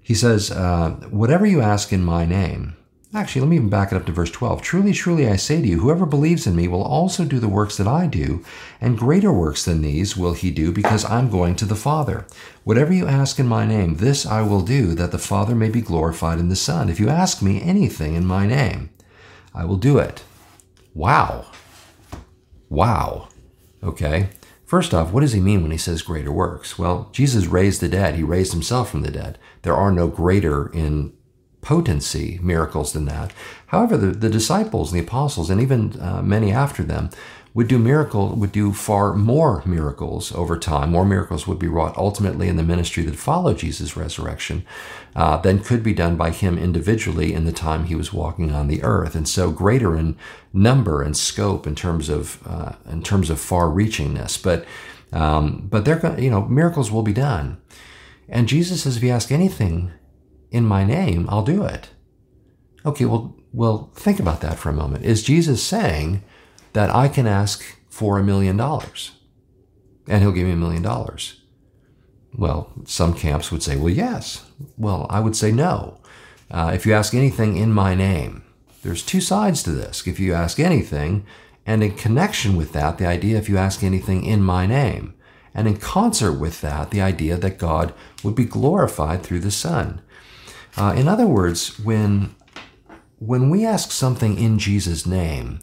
He 0.00 0.14
says, 0.14 0.50
uh, 0.50 0.90
Whatever 1.10 1.46
you 1.46 1.60
ask 1.60 1.92
in 1.92 2.04
my 2.04 2.26
name, 2.26 2.76
Actually, 3.14 3.42
let 3.42 3.50
me 3.50 3.56
even 3.56 3.68
back 3.68 3.92
it 3.92 3.96
up 3.96 4.06
to 4.06 4.12
verse 4.12 4.30
12. 4.30 4.62
Truly, 4.62 4.94
truly, 4.94 5.28
I 5.28 5.36
say 5.36 5.60
to 5.60 5.68
you, 5.68 5.80
whoever 5.80 6.06
believes 6.06 6.46
in 6.46 6.56
me 6.56 6.66
will 6.66 6.82
also 6.82 7.26
do 7.26 7.38
the 7.38 7.48
works 7.48 7.76
that 7.76 7.86
I 7.86 8.06
do, 8.06 8.42
and 8.80 8.96
greater 8.96 9.30
works 9.30 9.66
than 9.66 9.82
these 9.82 10.16
will 10.16 10.32
he 10.32 10.50
do, 10.50 10.72
because 10.72 11.04
I'm 11.04 11.28
going 11.28 11.54
to 11.56 11.66
the 11.66 11.74
Father. 11.74 12.26
Whatever 12.64 12.94
you 12.94 13.06
ask 13.06 13.38
in 13.38 13.46
my 13.46 13.66
name, 13.66 13.96
this 13.96 14.24
I 14.24 14.40
will 14.40 14.62
do, 14.62 14.94
that 14.94 15.10
the 15.10 15.18
Father 15.18 15.54
may 15.54 15.68
be 15.68 15.82
glorified 15.82 16.38
in 16.38 16.48
the 16.48 16.56
Son. 16.56 16.88
If 16.88 16.98
you 16.98 17.10
ask 17.10 17.42
me 17.42 17.60
anything 17.60 18.14
in 18.14 18.24
my 18.24 18.46
name, 18.46 18.88
I 19.54 19.66
will 19.66 19.76
do 19.76 19.98
it. 19.98 20.24
Wow. 20.94 21.46
Wow. 22.70 23.28
Okay. 23.82 24.30
First 24.64 24.94
off, 24.94 25.12
what 25.12 25.20
does 25.20 25.34
he 25.34 25.40
mean 25.40 25.60
when 25.60 25.70
he 25.70 25.76
says 25.76 26.00
greater 26.00 26.32
works? 26.32 26.78
Well, 26.78 27.10
Jesus 27.12 27.44
raised 27.44 27.82
the 27.82 27.90
dead. 27.90 28.14
He 28.14 28.22
raised 28.22 28.54
himself 28.54 28.90
from 28.90 29.02
the 29.02 29.10
dead. 29.10 29.38
There 29.62 29.76
are 29.76 29.92
no 29.92 30.08
greater 30.08 30.68
in 30.68 31.12
potency 31.62 32.38
miracles 32.42 32.92
than 32.92 33.06
that. 33.06 33.32
However, 33.66 33.96
the, 33.96 34.08
the 34.08 34.28
disciples 34.28 34.92
and 34.92 35.00
the 35.00 35.06
apostles, 35.06 35.48
and 35.48 35.60
even 35.60 35.98
uh, 36.00 36.20
many 36.22 36.52
after 36.52 36.82
them, 36.82 37.08
would 37.54 37.68
do 37.68 37.78
miracle 37.78 38.34
would 38.34 38.52
do 38.52 38.72
far 38.72 39.14
more 39.14 39.62
miracles 39.66 40.32
over 40.34 40.58
time. 40.58 40.90
More 40.90 41.04
miracles 41.04 41.46
would 41.46 41.58
be 41.58 41.68
wrought 41.68 41.96
ultimately 41.98 42.48
in 42.48 42.56
the 42.56 42.62
ministry 42.62 43.02
that 43.04 43.16
followed 43.16 43.58
Jesus' 43.58 43.96
resurrection 43.96 44.64
uh, 45.14 45.36
than 45.36 45.62
could 45.62 45.82
be 45.82 45.92
done 45.92 46.16
by 46.16 46.30
him 46.30 46.56
individually 46.56 47.34
in 47.34 47.44
the 47.44 47.52
time 47.52 47.84
he 47.84 47.94
was 47.94 48.12
walking 48.12 48.52
on 48.52 48.68
the 48.68 48.82
earth. 48.82 49.14
And 49.14 49.28
so 49.28 49.50
greater 49.50 49.94
in 49.96 50.16
number 50.52 51.02
and 51.02 51.16
scope 51.16 51.66
in 51.66 51.74
terms 51.74 52.08
of 52.08 52.40
uh, 52.46 52.72
in 52.90 53.02
terms 53.02 53.28
of 53.30 53.38
far-reachingness. 53.38 54.42
But 54.42 54.64
um, 55.12 55.66
but 55.68 55.84
they're 55.84 56.18
you 56.18 56.30
know 56.30 56.46
miracles 56.48 56.90
will 56.90 57.02
be 57.02 57.12
done. 57.12 57.58
And 58.28 58.48
Jesus 58.48 58.82
says, 58.82 58.96
if 58.96 59.02
you 59.02 59.10
ask 59.10 59.30
anything 59.30 59.90
in 60.52 60.64
my 60.64 60.84
name, 60.84 61.26
I'll 61.28 61.42
do 61.42 61.64
it. 61.64 61.88
Okay, 62.86 63.04
well, 63.04 63.34
well, 63.52 63.90
think 63.94 64.20
about 64.20 64.40
that 64.42 64.58
for 64.58 64.68
a 64.68 64.74
moment. 64.74 65.04
Is 65.04 65.22
Jesus 65.22 65.62
saying 65.62 66.22
that 66.74 66.94
I 66.94 67.08
can 67.08 67.26
ask 67.26 67.64
for 67.88 68.18
a 68.18 68.22
million 68.22 68.56
dollars 68.56 69.12
and 70.06 70.22
he'll 70.22 70.32
give 70.32 70.46
me 70.46 70.52
a 70.52 70.56
million 70.56 70.82
dollars? 70.82 71.40
Well, 72.34 72.72
some 72.86 73.14
camps 73.14 73.50
would 73.50 73.62
say, 73.62 73.76
well, 73.76 73.92
yes. 73.92 74.44
Well, 74.76 75.06
I 75.10 75.20
would 75.20 75.36
say 75.36 75.52
no. 75.52 76.00
Uh, 76.50 76.72
if 76.74 76.86
you 76.86 76.92
ask 76.92 77.14
anything 77.14 77.56
in 77.56 77.72
my 77.72 77.94
name, 77.94 78.42
there's 78.82 79.02
two 79.02 79.20
sides 79.20 79.62
to 79.62 79.70
this. 79.70 80.06
If 80.06 80.18
you 80.18 80.34
ask 80.34 80.58
anything, 80.58 81.26
and 81.64 81.82
in 81.82 81.94
connection 81.94 82.56
with 82.56 82.72
that, 82.72 82.98
the 82.98 83.06
idea 83.06 83.38
if 83.38 83.48
you 83.48 83.56
ask 83.58 83.82
anything 83.82 84.24
in 84.24 84.42
my 84.42 84.66
name, 84.66 85.14
and 85.54 85.68
in 85.68 85.76
concert 85.76 86.32
with 86.32 86.62
that, 86.62 86.90
the 86.90 87.02
idea 87.02 87.36
that 87.36 87.58
God 87.58 87.94
would 88.22 88.34
be 88.34 88.44
glorified 88.44 89.22
through 89.22 89.40
the 89.40 89.50
Son. 89.50 90.00
Uh, 90.76 90.94
in 90.96 91.08
other 91.08 91.26
words, 91.26 91.78
when 91.78 92.34
when 93.18 93.50
we 93.50 93.64
ask 93.64 93.92
something 93.92 94.36
in 94.36 94.58
Jesus' 94.58 95.06
name, 95.06 95.60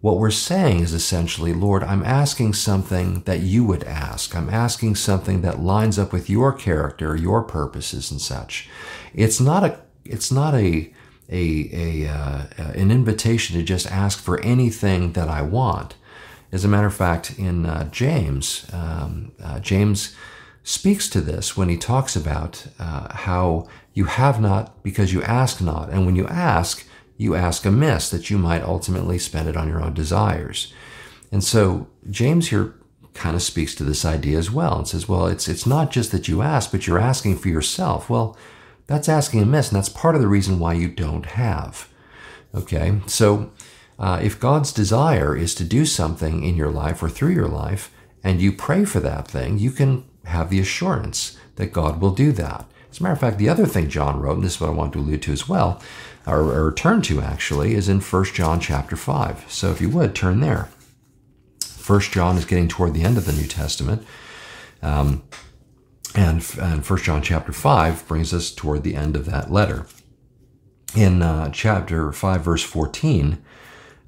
what 0.00 0.18
we're 0.18 0.30
saying 0.30 0.80
is 0.80 0.92
essentially, 0.92 1.54
Lord, 1.54 1.82
I'm 1.82 2.04
asking 2.04 2.52
something 2.52 3.22
that 3.22 3.40
you 3.40 3.64
would 3.64 3.82
ask. 3.84 4.36
I'm 4.36 4.50
asking 4.50 4.96
something 4.96 5.40
that 5.40 5.60
lines 5.60 5.98
up 5.98 6.12
with 6.12 6.28
your 6.28 6.52
character, 6.52 7.16
your 7.16 7.42
purposes, 7.42 8.10
and 8.10 8.20
such. 8.20 8.68
It's 9.14 9.40
not 9.40 9.64
a 9.64 9.80
it's 10.04 10.30
not 10.30 10.54
a 10.54 10.92
a, 11.30 11.70
a 11.72 12.08
uh, 12.08 12.46
an 12.58 12.90
invitation 12.90 13.56
to 13.56 13.62
just 13.62 13.90
ask 13.90 14.18
for 14.18 14.40
anything 14.40 15.12
that 15.12 15.28
I 15.28 15.42
want. 15.42 15.94
As 16.52 16.64
a 16.64 16.68
matter 16.68 16.86
of 16.86 16.94
fact, 16.94 17.38
in 17.38 17.66
uh, 17.66 17.90
James, 17.90 18.66
um, 18.72 19.32
uh, 19.42 19.60
James 19.60 20.14
speaks 20.62 21.08
to 21.10 21.20
this 21.20 21.56
when 21.56 21.68
he 21.68 21.76
talks 21.76 22.14
about 22.14 22.66
uh, 22.78 23.14
how 23.14 23.66
you 23.98 24.04
have 24.04 24.40
not 24.40 24.80
because 24.84 25.12
you 25.12 25.20
ask 25.24 25.60
not. 25.60 25.90
And 25.90 26.06
when 26.06 26.14
you 26.14 26.28
ask, 26.28 26.86
you 27.16 27.34
ask 27.34 27.66
amiss 27.66 28.08
that 28.10 28.30
you 28.30 28.38
might 28.38 28.62
ultimately 28.62 29.18
spend 29.18 29.48
it 29.48 29.56
on 29.56 29.68
your 29.68 29.82
own 29.82 29.92
desires. 29.92 30.72
And 31.32 31.42
so 31.42 31.88
James 32.08 32.50
here 32.50 32.74
kind 33.14 33.34
of 33.34 33.42
speaks 33.42 33.74
to 33.74 33.82
this 33.82 34.04
idea 34.04 34.38
as 34.38 34.52
well 34.52 34.78
and 34.78 34.86
says, 34.86 35.08
well, 35.08 35.26
it's, 35.26 35.48
it's 35.48 35.66
not 35.66 35.90
just 35.90 36.12
that 36.12 36.28
you 36.28 36.42
ask, 36.42 36.70
but 36.70 36.86
you're 36.86 37.00
asking 37.00 37.38
for 37.38 37.48
yourself. 37.48 38.08
Well, 38.08 38.38
that's 38.86 39.08
asking 39.08 39.42
amiss, 39.42 39.68
and 39.68 39.76
that's 39.76 39.88
part 39.88 40.14
of 40.14 40.20
the 40.20 40.28
reason 40.28 40.60
why 40.60 40.74
you 40.74 40.86
don't 40.86 41.26
have. 41.26 41.88
Okay, 42.54 43.00
so 43.06 43.50
uh, 43.98 44.20
if 44.22 44.38
God's 44.38 44.72
desire 44.72 45.36
is 45.36 45.56
to 45.56 45.64
do 45.64 45.84
something 45.84 46.44
in 46.44 46.54
your 46.54 46.70
life 46.70 47.02
or 47.02 47.08
through 47.08 47.32
your 47.32 47.48
life, 47.48 47.90
and 48.22 48.40
you 48.40 48.52
pray 48.52 48.84
for 48.84 49.00
that 49.00 49.26
thing, 49.26 49.58
you 49.58 49.72
can 49.72 50.04
have 50.24 50.50
the 50.50 50.60
assurance 50.60 51.36
that 51.56 51.72
God 51.72 52.00
will 52.00 52.12
do 52.12 52.30
that. 52.32 52.64
As 52.90 53.00
a 53.00 53.02
matter 53.02 53.12
of 53.12 53.20
fact, 53.20 53.38
the 53.38 53.48
other 53.48 53.66
thing 53.66 53.88
John 53.88 54.20
wrote, 54.20 54.36
and 54.36 54.44
this 54.44 54.54
is 54.54 54.60
what 54.60 54.70
I 54.70 54.72
want 54.72 54.92
to 54.94 54.98
allude 54.98 55.22
to 55.22 55.32
as 55.32 55.48
well, 55.48 55.82
or, 56.26 56.40
or 56.40 56.72
turn 56.72 57.02
to 57.02 57.20
actually, 57.20 57.74
is 57.74 57.88
in 57.88 58.00
1 58.00 58.24
John 58.26 58.60
chapter 58.60 58.96
5. 58.96 59.44
So 59.48 59.70
if 59.70 59.80
you 59.80 59.88
would, 59.90 60.14
turn 60.14 60.40
there. 60.40 60.68
1 61.86 62.00
John 62.00 62.36
is 62.36 62.44
getting 62.44 62.68
toward 62.68 62.94
the 62.94 63.02
end 63.02 63.16
of 63.16 63.26
the 63.26 63.32
New 63.32 63.46
Testament. 63.46 64.06
Um, 64.82 65.22
and, 66.14 66.44
and 66.60 66.84
1 66.84 66.98
John 67.00 67.22
chapter 67.22 67.52
5 67.52 68.08
brings 68.08 68.32
us 68.32 68.50
toward 68.50 68.82
the 68.82 68.94
end 68.94 69.16
of 69.16 69.26
that 69.26 69.50
letter. 69.50 69.86
In 70.94 71.22
uh, 71.22 71.50
chapter 71.50 72.12
5, 72.12 72.40
verse 72.40 72.62
14, 72.62 73.42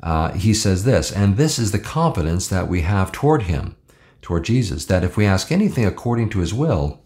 uh, 0.03 0.33
he 0.33 0.55
says 0.55 0.85
this, 0.85 1.13
and 1.13 1.37
this 1.37 1.59
is 1.59 1.73
the 1.73 1.79
confidence 1.79 2.49
that 2.49 2.69
we 2.69 2.81
have 2.83 3.13
toward 3.13 3.43
him, 3.43 3.77
toward 4.23 4.45
Jesus, 4.45 4.87
that 4.87 5.05
if 5.05 5.17
we 5.17 5.27
ask 5.27 5.53
anything 5.53 5.85
according 5.85 6.31
to 6.31 6.39
his 6.39 6.55
will, 6.55 7.01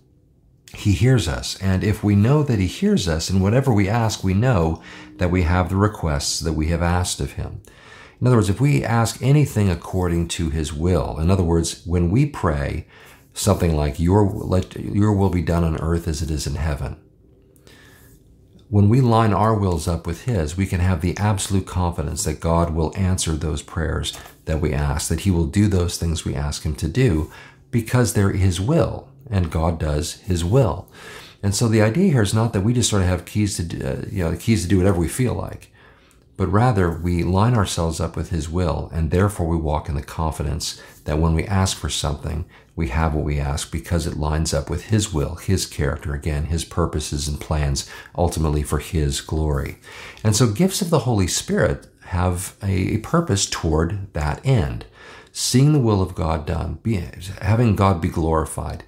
he 0.77 0.93
hears 0.93 1.29
us. 1.29 1.61
And 1.61 1.83
if 1.85 2.03
we 2.03 2.15
know 2.15 2.43
that 2.43 2.59
he 2.59 2.67
hears 2.67 3.09
us 3.09 3.31
in 3.31 3.41
whatever 3.41 3.73
we 3.73 3.89
ask, 3.89 4.23
we 4.23 4.35
know 4.35 4.83
that 5.17 5.31
we 5.31 5.43
have 5.43 5.69
the 5.69 5.77
requests 5.77 6.41
that 6.41 6.53
we 6.53 6.69
have 6.69 6.83
asked 6.83 7.21
of 7.21 7.33
him. 7.33 7.63
In 8.21 8.27
other 8.27 8.37
words, 8.37 8.51
if 8.51 8.61
we 8.61 8.85
ask 8.85 9.21
anything 9.23 9.71
according 9.71 10.29
to 10.29 10.51
his 10.51 10.73
will, 10.73 11.19
in 11.19 11.31
other 11.31 11.43
words, 11.43 11.85
when 11.85 12.11
we 12.11 12.27
pray 12.27 12.87
something 13.33 13.77
like, 13.77 13.99
your, 13.99 14.25
let 14.25 14.77
your 14.77 15.13
will 15.13 15.31
be 15.31 15.43
done 15.43 15.65
on 15.65 15.81
earth 15.81 16.07
as 16.07 16.23
it 16.23 16.31
is 16.31 16.47
in 16.47 16.55
heaven, 16.55 16.97
when 18.69 18.89
we 18.89 19.01
line 19.01 19.33
our 19.33 19.55
wills 19.55 19.87
up 19.87 20.07
with 20.07 20.25
his, 20.25 20.57
we 20.57 20.67
can 20.67 20.81
have 20.81 21.01
the 21.01 21.17
absolute 21.19 21.67
confidence 21.67 22.25
that 22.25 22.41
God 22.41 22.75
will 22.75 22.97
answer 22.97 23.33
those 23.33 23.63
prayers 23.63 24.17
that 24.47 24.61
we 24.61 24.73
ask, 24.73 25.09
that 25.09 25.21
he 25.21 25.31
will 25.31 25.47
do 25.47 25.69
those 25.69 25.99
things 25.99 26.25
we 26.25 26.35
ask 26.35 26.65
him 26.65 26.75
to 26.77 26.89
do 26.89 27.31
because 27.71 28.15
they're 28.15 28.33
his 28.33 28.61
will 28.61 29.09
and 29.31 29.51
God 29.51 29.79
does 29.79 30.15
his 30.23 30.45
will. 30.45 30.89
And 31.43 31.55
so 31.55 31.69
the 31.69 31.83
idea 31.83 32.13
here 32.13 32.23
is 32.23 32.35
not 32.35 32.53
that 32.53 32.63
we 32.63 32.73
just 32.73 32.89
sort 32.89 33.03
of 33.03 33.09
have 33.09 33.25
keys 33.25 33.57
to, 33.57 33.65
uh, 33.65 34.07
you 34.11 34.25
know, 34.25 34.31
the 34.31 34.37
keys 34.37 34.63
to 34.63 34.69
do 34.69 34.79
whatever 34.79 34.99
we 34.99 35.09
feel 35.09 35.35
like 35.35 35.71
but 36.37 36.49
rather 36.49 36.91
we 36.91 37.23
line 37.23 37.55
ourselves 37.55 38.01
up 38.01 38.17
with 38.17 38.31
His 38.31 38.49
will, 38.49 38.91
and 38.93 39.11
therefore 39.11 39.47
we 39.47 39.57
walk 39.57 39.89
in 39.89 39.95
the 39.95 40.03
confidence 40.03 40.81
that 41.05 41.19
when 41.19 41.35
we 41.35 41.45
ask 41.45 41.77
for 41.77 41.89
something, 41.89 42.45
we 42.75 42.89
have 42.89 43.15
what 43.15 43.25
we 43.25 43.39
ask 43.39 43.71
because 43.71 44.07
it 44.07 44.17
lines 44.17 44.53
up 44.53 44.69
with 44.69 44.87
His 44.87 45.13
will, 45.13 45.37
His 45.37 45.65
character, 45.65 46.13
again, 46.13 46.47
His 46.47 46.65
purposes 46.65 47.29
and 47.29 47.41
plans, 47.41 47.89
ultimately 48.17 48.63
for 48.65 48.79
His 48.79 49.21
glory. 49.21 49.79
And 50.25 50.35
so 50.35 50.51
gifts 50.51 50.83
of 50.83 50.91
the 50.91 51.01
Holy 51.01 51.29
Spirit 51.29 51.87
have 52.07 52.57
a, 52.63 52.99
purpose 52.99 53.47
toward 53.49 54.13
that 54.13 54.45
end. 54.45 54.87
Seeing 55.31 55.73
the 55.73 55.81
will 55.81 56.01
of 56.03 56.15
God 56.15 56.47
done, 56.47 56.79
be, 56.83 57.03
having 57.41 57.75
God 57.75 58.01
be 58.01 58.09
glorified, 58.09 58.85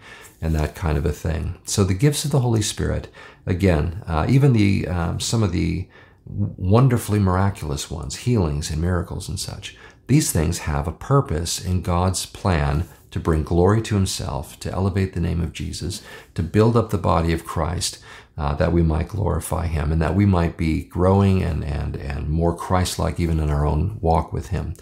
and 0.47 0.55
that 0.55 0.75
kind 0.75 0.97
of 0.97 1.05
a 1.05 1.13
thing. 1.13 1.59
So 1.65 1.85
the 1.85 1.95
gifts 1.95 2.25
of 2.25 2.31
the 2.31 2.41
Holy 2.41 2.63
Spirit, 2.63 3.09
again, 3.45 4.03
uh, 4.07 4.27
even 4.29 4.53
the 4.53 4.87
um, 4.87 5.21
some 5.21 5.43
of 5.43 5.53
the 5.53 5.89
wonderfully 6.25 7.19
miraculous 7.19 7.91
ones, 7.91 8.17
healings 8.17 8.71
and 8.71 8.81
miracles 8.81 9.29
and 9.29 9.39
such. 9.39 9.77
These 10.07 10.33
things 10.33 10.59
have 10.59 10.87
a 10.87 10.93
purpose 10.93 11.65
in 11.65 11.83
God's 11.83 12.27
plan 12.27 12.89
to 13.11 13.21
bring 13.21 13.43
glory 13.43 13.83
to 13.83 13.95
Himself, 13.95 14.59
to 14.61 14.73
elevate 14.73 15.15
the 15.15 15.21
name 15.21 15.41
of 15.41 15.53
Jesus, 15.53 16.03
to 16.35 16.43
build 16.43 16.77
up 16.77 16.91
the 16.91 16.99
body 16.99 17.33
of 17.33 17.45
Christ, 17.45 17.99
uh, 18.39 18.55
that 18.55 18.73
we 18.73 18.83
might 18.83 19.09
glorify 19.09 19.67
Him 19.67 19.91
and 19.91 20.01
that 20.03 20.15
we 20.15 20.27
might 20.27 20.57
be 20.57 20.83
growing 20.85 21.43
and, 21.43 21.65
and, 21.65 21.97
and 21.97 22.29
more 22.29 22.55
Christ 22.55 22.99
like 22.99 23.19
even 23.19 23.41
in 23.41 23.51
our 23.51 23.67
own 23.67 23.99
walk 24.01 24.33
with 24.33 24.49
Him. 24.49 24.75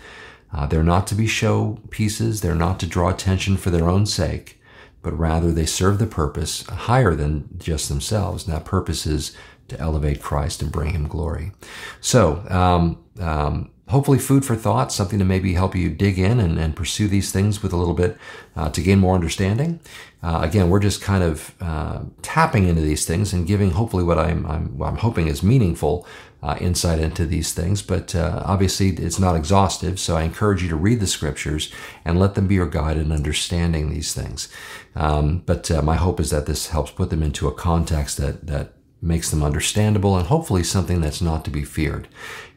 Uh, 0.53 0.66
they're 0.66 0.83
not 0.83 1.07
to 1.09 1.14
be 1.14 1.27
show 1.27 1.79
pieces, 1.90 2.40
they're 2.40 2.55
not 2.55 2.79
to 2.81 2.87
draw 2.87 3.09
attention 3.09 3.57
for 3.57 3.70
their 3.70 3.88
own 3.88 4.07
sake, 4.07 4.61
but 5.05 5.17
rather 5.17 5.53
they 5.53 5.67
serve 5.67 5.99
the 5.99 6.07
purpose 6.07 6.67
higher 6.67 7.14
than 7.14 7.49
just 7.59 7.88
themselves. 7.88 8.47
And 8.47 8.55
that 8.55 8.64
purpose 8.64 9.07
is 9.07 9.37
to 9.69 9.79
elevate 9.79 10.21
Christ 10.21 10.62
and 10.62 10.73
bring 10.73 10.93
him 10.93 11.07
glory. 11.07 11.53
So, 12.01 12.45
um, 12.49 13.05
um, 13.21 13.71
hopefully, 13.88 14.19
food 14.19 14.45
for 14.45 14.57
thought, 14.57 14.93
something 14.93 15.19
to 15.19 15.25
maybe 15.25 15.55
help 15.55 15.77
you 15.77 15.90
dig 15.90 16.19
in 16.19 16.40
and, 16.40 16.59
and 16.59 16.75
pursue 16.75 17.07
these 17.07 17.31
things 17.31 17.62
with 17.62 17.73
a 17.73 17.77
little 17.77 17.95
bit 17.95 18.17
uh, 18.57 18.71
to 18.71 18.83
gain 18.83 18.99
more 18.99 19.14
understanding. 19.14 19.81
Uh, 20.23 20.40
again, 20.43 20.71
we're 20.71 20.81
just 20.81 21.03
kind 21.03 21.23
of 21.23 21.55
uh, 21.61 22.01
tapping 22.23 22.67
into 22.67 22.81
these 22.81 23.05
things 23.05 23.33
and 23.33 23.47
giving 23.47 23.71
hopefully 23.73 24.03
what 24.03 24.19
I'm, 24.19 24.47
I'm, 24.47 24.79
what 24.79 24.88
I'm 24.88 24.97
hoping 24.97 25.29
is 25.29 25.43
meaningful 25.43 26.07
uh, 26.44 26.57
insight 26.61 26.98
into 27.00 27.24
these 27.24 27.54
things. 27.54 27.80
But 27.80 28.14
uh, 28.14 28.42
obviously, 28.44 28.90
it's 28.90 29.18
not 29.18 29.35
exhaustive. 29.35 29.98
So 29.98 30.16
I 30.16 30.22
encourage 30.22 30.62
you 30.62 30.68
to 30.68 30.76
read 30.76 31.00
the 31.00 31.07
scriptures 31.07 31.72
and 32.04 32.20
let 32.20 32.35
them 32.35 32.46
be 32.46 32.57
your 32.57 32.68
guide 32.68 32.98
in 32.98 33.11
understanding 33.11 33.90
these 33.90 34.12
things. 34.12 34.48
Um, 34.94 35.42
but 35.46 35.70
uh, 35.70 35.80
my 35.80 35.96
hope 35.96 36.20
is 36.20 36.30
that 36.30 36.44
this 36.44 36.68
helps 36.68 36.90
put 36.90 37.09
them 37.09 37.22
into 37.22 37.48
a 37.48 37.54
context 37.54 38.18
that 38.18 38.46
that 38.46 38.74
makes 39.00 39.30
them 39.30 39.42
understandable, 39.42 40.16
and 40.16 40.28
hopefully 40.28 40.64
something 40.64 41.00
that's 41.00 41.20
not 41.20 41.44
to 41.44 41.50
be 41.50 41.62
feared. 41.62 42.09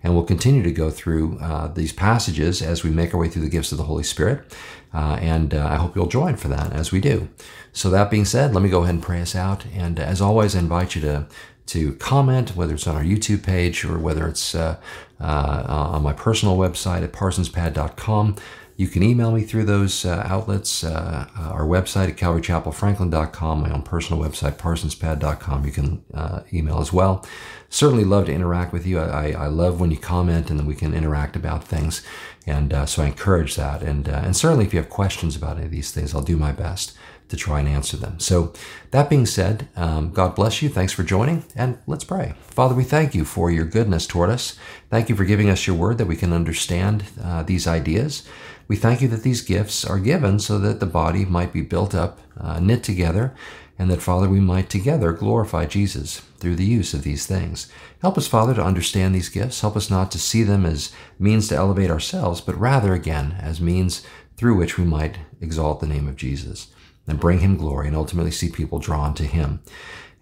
And 0.02 0.15
we'll 0.15 0.23
continue 0.23 0.63
to 0.63 0.71
go 0.71 0.89
through 0.89 1.38
uh, 1.39 1.67
these 1.67 1.91
passages 1.91 2.62
as 2.62 2.84
we 2.84 2.89
make 2.89 3.13
our 3.13 3.19
way 3.19 3.28
through 3.28 3.41
the 3.41 3.50
gifts 3.50 3.73
of 3.73 3.78
the 3.78 3.84
Holy 3.84 4.04
Spirit. 4.04 4.56
Uh, 4.93 5.17
and 5.19 5.54
uh, 5.54 5.67
I 5.67 5.76
hope 5.76 5.95
you'll 5.95 6.08
join 6.08 6.38
for 6.38 6.47
that 6.47 6.71
as 6.71 6.91
we 6.91 7.02
do. 7.02 7.28
So, 7.73 7.89
that 7.89 8.10
being 8.10 8.26
said, 8.26 8.54
let 8.54 8.63
me 8.63 8.69
go 8.69 8.84
ahead 8.84 8.95
and 8.95 9.04
pray 9.04 9.21
us 9.21 9.36
out. 9.36 9.65
And 9.73 10.00
as 10.00 10.21
always, 10.21 10.56
I 10.56 10.60
invite 10.60 10.95
you 10.95 11.02
to 11.02 11.28
to 11.68 11.94
comment, 11.96 12.56
whether 12.56 12.74
it's 12.74 12.88
on 12.88 12.96
our 12.96 13.04
YouTube 13.04 13.44
page 13.44 13.86
or 13.86 13.98
whether 14.00 14.28
it's 14.28 14.56
uh, 14.56 14.78
uh, 15.20 15.66
on 15.68 16.04
my 16.04 16.14
personal 16.14 16.58
website 16.58 17.04
at 17.04 17.12
parsonspad.com. 17.12 18.36
You 18.78 18.88
can 18.88 19.02
email 19.02 19.32
me 19.32 19.42
through 19.42 19.66
those 19.66 20.06
uh, 20.06 20.22
outlets, 20.24 20.84
uh, 20.84 21.26
uh, 21.36 21.42
our 21.42 21.66
website 21.66 22.10
at 22.10 22.16
calvarychapelfranklin.com, 22.16 23.62
my 23.62 23.72
own 23.72 23.82
personal 23.82 24.22
website, 24.24 24.58
parsonspad.com. 24.58 25.66
You 25.66 25.72
can 25.72 26.04
uh, 26.14 26.42
email 26.54 26.80
as 26.80 26.94
well. 26.94 27.26
Certainly 27.70 28.04
love 28.04 28.28
to 28.28 28.34
interact 28.34 28.72
with 28.72 28.86
you. 28.86 29.00
I, 29.00 29.32
I, 29.32 29.48
love 29.48 29.80
when 29.80 29.90
you 29.90 29.98
comment 29.98 30.52
and 30.52 30.60
then 30.60 30.68
we 30.68 30.76
can 30.76 30.94
interact 30.94 31.36
about 31.36 31.64
things. 31.64 32.04
And 32.46 32.72
so 32.88 33.02
I 33.02 33.08
encourage 33.08 33.56
that. 33.56 33.82
And, 33.82 34.08
and 34.08 34.38
certainly 34.38 34.66
if 34.66 34.74
you 34.74 34.80
have 34.80 34.90
questions 34.90 35.36
about 35.36 35.58
any 35.58 35.66
of 35.66 35.72
these 35.72 35.92
things, 35.92 36.14
I'll 36.14 36.22
do 36.22 36.38
my 36.38 36.54
best 36.54 36.96
to 37.30 37.36
try 37.36 37.60
and 37.60 37.68
answer 37.68 37.98
them. 37.98 38.20
So, 38.20 38.54
that 38.92 39.10
being 39.10 39.26
said, 39.26 39.68
um, 39.76 40.12
God 40.12 40.36
bless 40.36 40.62
you. 40.62 40.70
Thanks 40.70 40.94
for 40.94 41.04
joining, 41.04 41.44
and 41.56 41.78
let's 41.86 42.04
pray. 42.04 42.36
Father, 42.42 42.74
we 42.74 42.84
thank 42.84 43.13
you 43.13 43.26
for 43.26 43.52
your 43.52 43.66
goodness 43.66 44.08
toward 44.08 44.30
us. 44.30 44.58
Thank 44.90 45.10
you 45.10 45.16
for 45.16 45.26
giving 45.26 45.50
us 45.50 45.68
your 45.68 45.76
word 45.76 45.98
that 45.98 46.08
we 46.08 46.16
can 46.16 46.32
understand 46.32 47.06
uh, 47.22 47.44
these 47.44 47.68
ideas. 47.68 48.28
We 48.68 48.76
thank 48.76 49.02
you 49.02 49.08
that 49.10 49.24
these 49.24 49.42
gifts 49.42 49.86
are 49.86 50.00
given 50.00 50.40
so 50.40 50.58
that 50.60 50.80
the 50.80 50.86
body 50.86 51.26
might 51.26 51.54
be 51.54 51.62
built 51.62 51.94
up, 51.94 52.20
uh, 52.40 52.60
knit 52.60 52.84
together, 52.84 53.34
and 53.80 53.92
that, 53.92 54.02
Father, 54.02 54.28
we 54.28 54.40
might 54.40 54.70
together 54.70 55.12
glorify 55.12 55.66
Jesus 55.66 56.22
through 56.40 56.56
the 56.56 56.66
use 56.66 56.94
of 56.94 57.04
these 57.04 57.26
things. 57.26 57.72
Help 58.02 58.18
us, 58.18 58.28
Father, 58.28 58.54
to 58.56 58.63
understand 58.63 59.13
these 59.13 59.30
gifts. 59.30 59.62
Help 59.62 59.76
us 59.76 59.90
not 59.90 60.12
to 60.12 60.20
see 60.20 60.44
them 60.44 60.66
as 60.66 60.92
means 61.20 61.48
to 61.50 61.56
elevate 61.56 61.92
ourselves, 61.92 62.42
but 62.42 62.60
rather, 62.60 62.94
again, 62.94 63.38
as 63.40 63.62
means 63.62 64.06
through 64.36 64.56
which 64.56 64.78
we 64.78 64.84
might 64.84 65.18
exalt 65.42 65.80
the 65.80 65.88
name 65.88 66.08
of 66.08 66.16
Jesus 66.16 66.68
and 67.08 67.20
bring 67.20 67.39
him 67.39 67.58
glory 67.58 67.88
and 67.88 67.96
ultimately 67.96 68.32
see 68.32 68.50
people 68.50 68.80
drawn 68.80 69.13
to 69.15 69.24
him. 69.24 69.62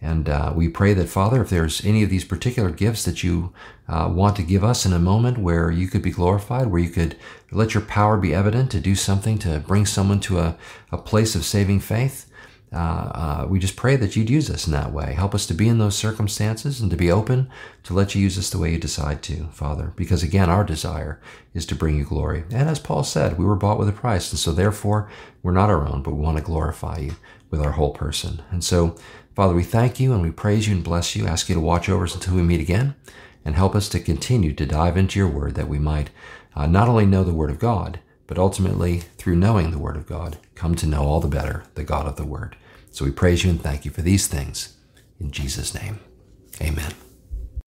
And 0.02 0.30
uh, 0.30 0.54
we 0.56 0.70
pray 0.70 0.94
that, 0.94 1.10
Father, 1.10 1.42
if 1.42 1.50
there's 1.50 1.84
any 1.84 2.04
of 2.04 2.10
these 2.10 2.26
particular 2.26 2.70
gifts 2.70 3.04
that 3.06 3.24
you 3.24 3.54
uh, 3.88 4.12
want 4.14 4.36
to 4.36 4.44
give 4.44 4.64
us 4.64 4.86
in 4.86 4.94
a 4.94 5.00
moment 5.00 5.38
where 5.38 5.72
you 5.72 5.88
could 5.88 6.02
be 6.02 6.12
glorified, 6.12 6.68
where 6.68 6.82
you 6.82 6.90
could 6.90 7.16
let 7.52 7.74
your 7.74 7.82
power 7.82 8.18
be 8.18 8.34
evident 8.34 8.70
to 8.72 8.80
do 8.80 8.94
something 8.94 9.40
to 9.40 9.60
bring 9.60 9.86
someone 9.86 10.20
to 10.20 10.40
a, 10.40 10.58
a 10.92 10.98
place 10.98 11.34
of 11.34 11.44
saving 11.44 11.80
faith, 11.80 12.30
uh, 12.74 12.76
uh, 12.78 13.48
we 13.48 13.60
just 13.60 13.76
pray 13.76 13.96
that 13.96 14.16
you'd 14.16 14.30
use 14.30 14.50
us 14.50 14.66
in 14.66 14.74
that 14.74 14.92
way. 14.92 15.14
Help 15.14 15.34
us 15.34 15.46
to 15.46 15.54
be 15.54 15.68
in 15.68 15.78
those 15.78 15.96
circumstances 15.96 16.82
and 16.82 16.92
to 16.92 16.98
be 16.98 17.12
open 17.12 17.50
to 17.84 17.94
let 17.94 18.16
you 18.16 18.22
use 18.22 18.38
us 18.38 18.50
the 18.50 18.58
way 18.58 18.72
you 18.72 18.78
decide 18.78 19.22
to, 19.24 19.46
Father. 19.52 19.94
Because 19.96 20.24
again, 20.24 20.50
our 20.50 20.64
desire 20.64 21.22
is 21.54 21.66
to 21.68 21.76
bring 21.76 21.98
you 21.98 22.04
glory. 22.04 22.44
And 22.52 22.70
as 22.70 22.80
Paul 22.80 23.04
said, 23.04 23.38
we 23.38 23.46
were 23.46 23.56
bought 23.56 23.80
with 23.80 23.88
a 23.88 23.94
price. 23.94 24.32
And 24.32 24.40
so 24.40 24.52
therefore, 24.52 25.10
we're 25.42 25.52
not 25.52 25.70
our 25.70 25.88
own, 25.88 26.02
but 26.02 26.14
we 26.14 26.22
want 26.22 26.38
to 26.38 26.44
glorify 26.44 26.98
you 26.98 27.16
with 27.50 27.62
our 27.62 27.72
whole 27.74 27.92
person. 27.92 28.42
And 28.52 28.64
so, 28.64 28.96
Father, 29.36 29.54
we 29.54 29.64
thank 29.64 30.00
you 30.00 30.14
and 30.14 30.22
we 30.22 30.32
praise 30.32 30.68
you 30.68 30.76
and 30.76 30.84
bless 30.84 31.16
you. 31.16 31.28
Ask 31.28 31.48
you 31.48 31.56
to 31.56 31.62
watch 31.62 31.88
over 31.88 32.04
us 32.04 32.16
until 32.16 32.36
we 32.36 32.42
meet 32.42 32.62
again 32.62 32.96
and 33.46 33.56
help 33.56 33.76
us 33.76 33.88
to 33.90 34.00
continue 34.00 34.54
to 34.54 34.66
dive 34.66 34.98
into 34.98 35.20
your 35.20 35.30
word 35.30 35.56
that 35.56 35.70
we 35.70 35.80
might 35.80 36.10
uh, 36.56 36.66
not 36.66 36.90
only 36.90 37.06
know 37.06 37.24
the 37.24 37.34
word 37.34 37.52
of 37.52 37.60
God, 37.60 38.00
but 38.28 38.38
ultimately, 38.38 39.02
through 39.18 39.36
knowing 39.36 39.72
the 39.72 39.78
word 39.78 39.98
of 39.98 40.08
God, 40.08 40.38
come 40.56 40.76
to 40.76 40.88
know 40.88 41.04
all 41.04 41.20
the 41.20 41.28
better 41.28 41.64
the 41.76 41.84
God 41.84 42.08
of 42.08 42.16
the 42.16 42.26
word. 42.26 42.56
So 42.92 43.06
we 43.06 43.12
praise 43.12 43.44
you 43.44 43.50
and 43.50 43.62
thank 43.62 43.86
you 43.86 43.92
for 43.92 44.02
these 44.02 44.28
things. 44.28 44.76
In 45.20 45.32
Jesus' 45.32 45.74
name, 45.74 46.00
amen. 46.62 46.94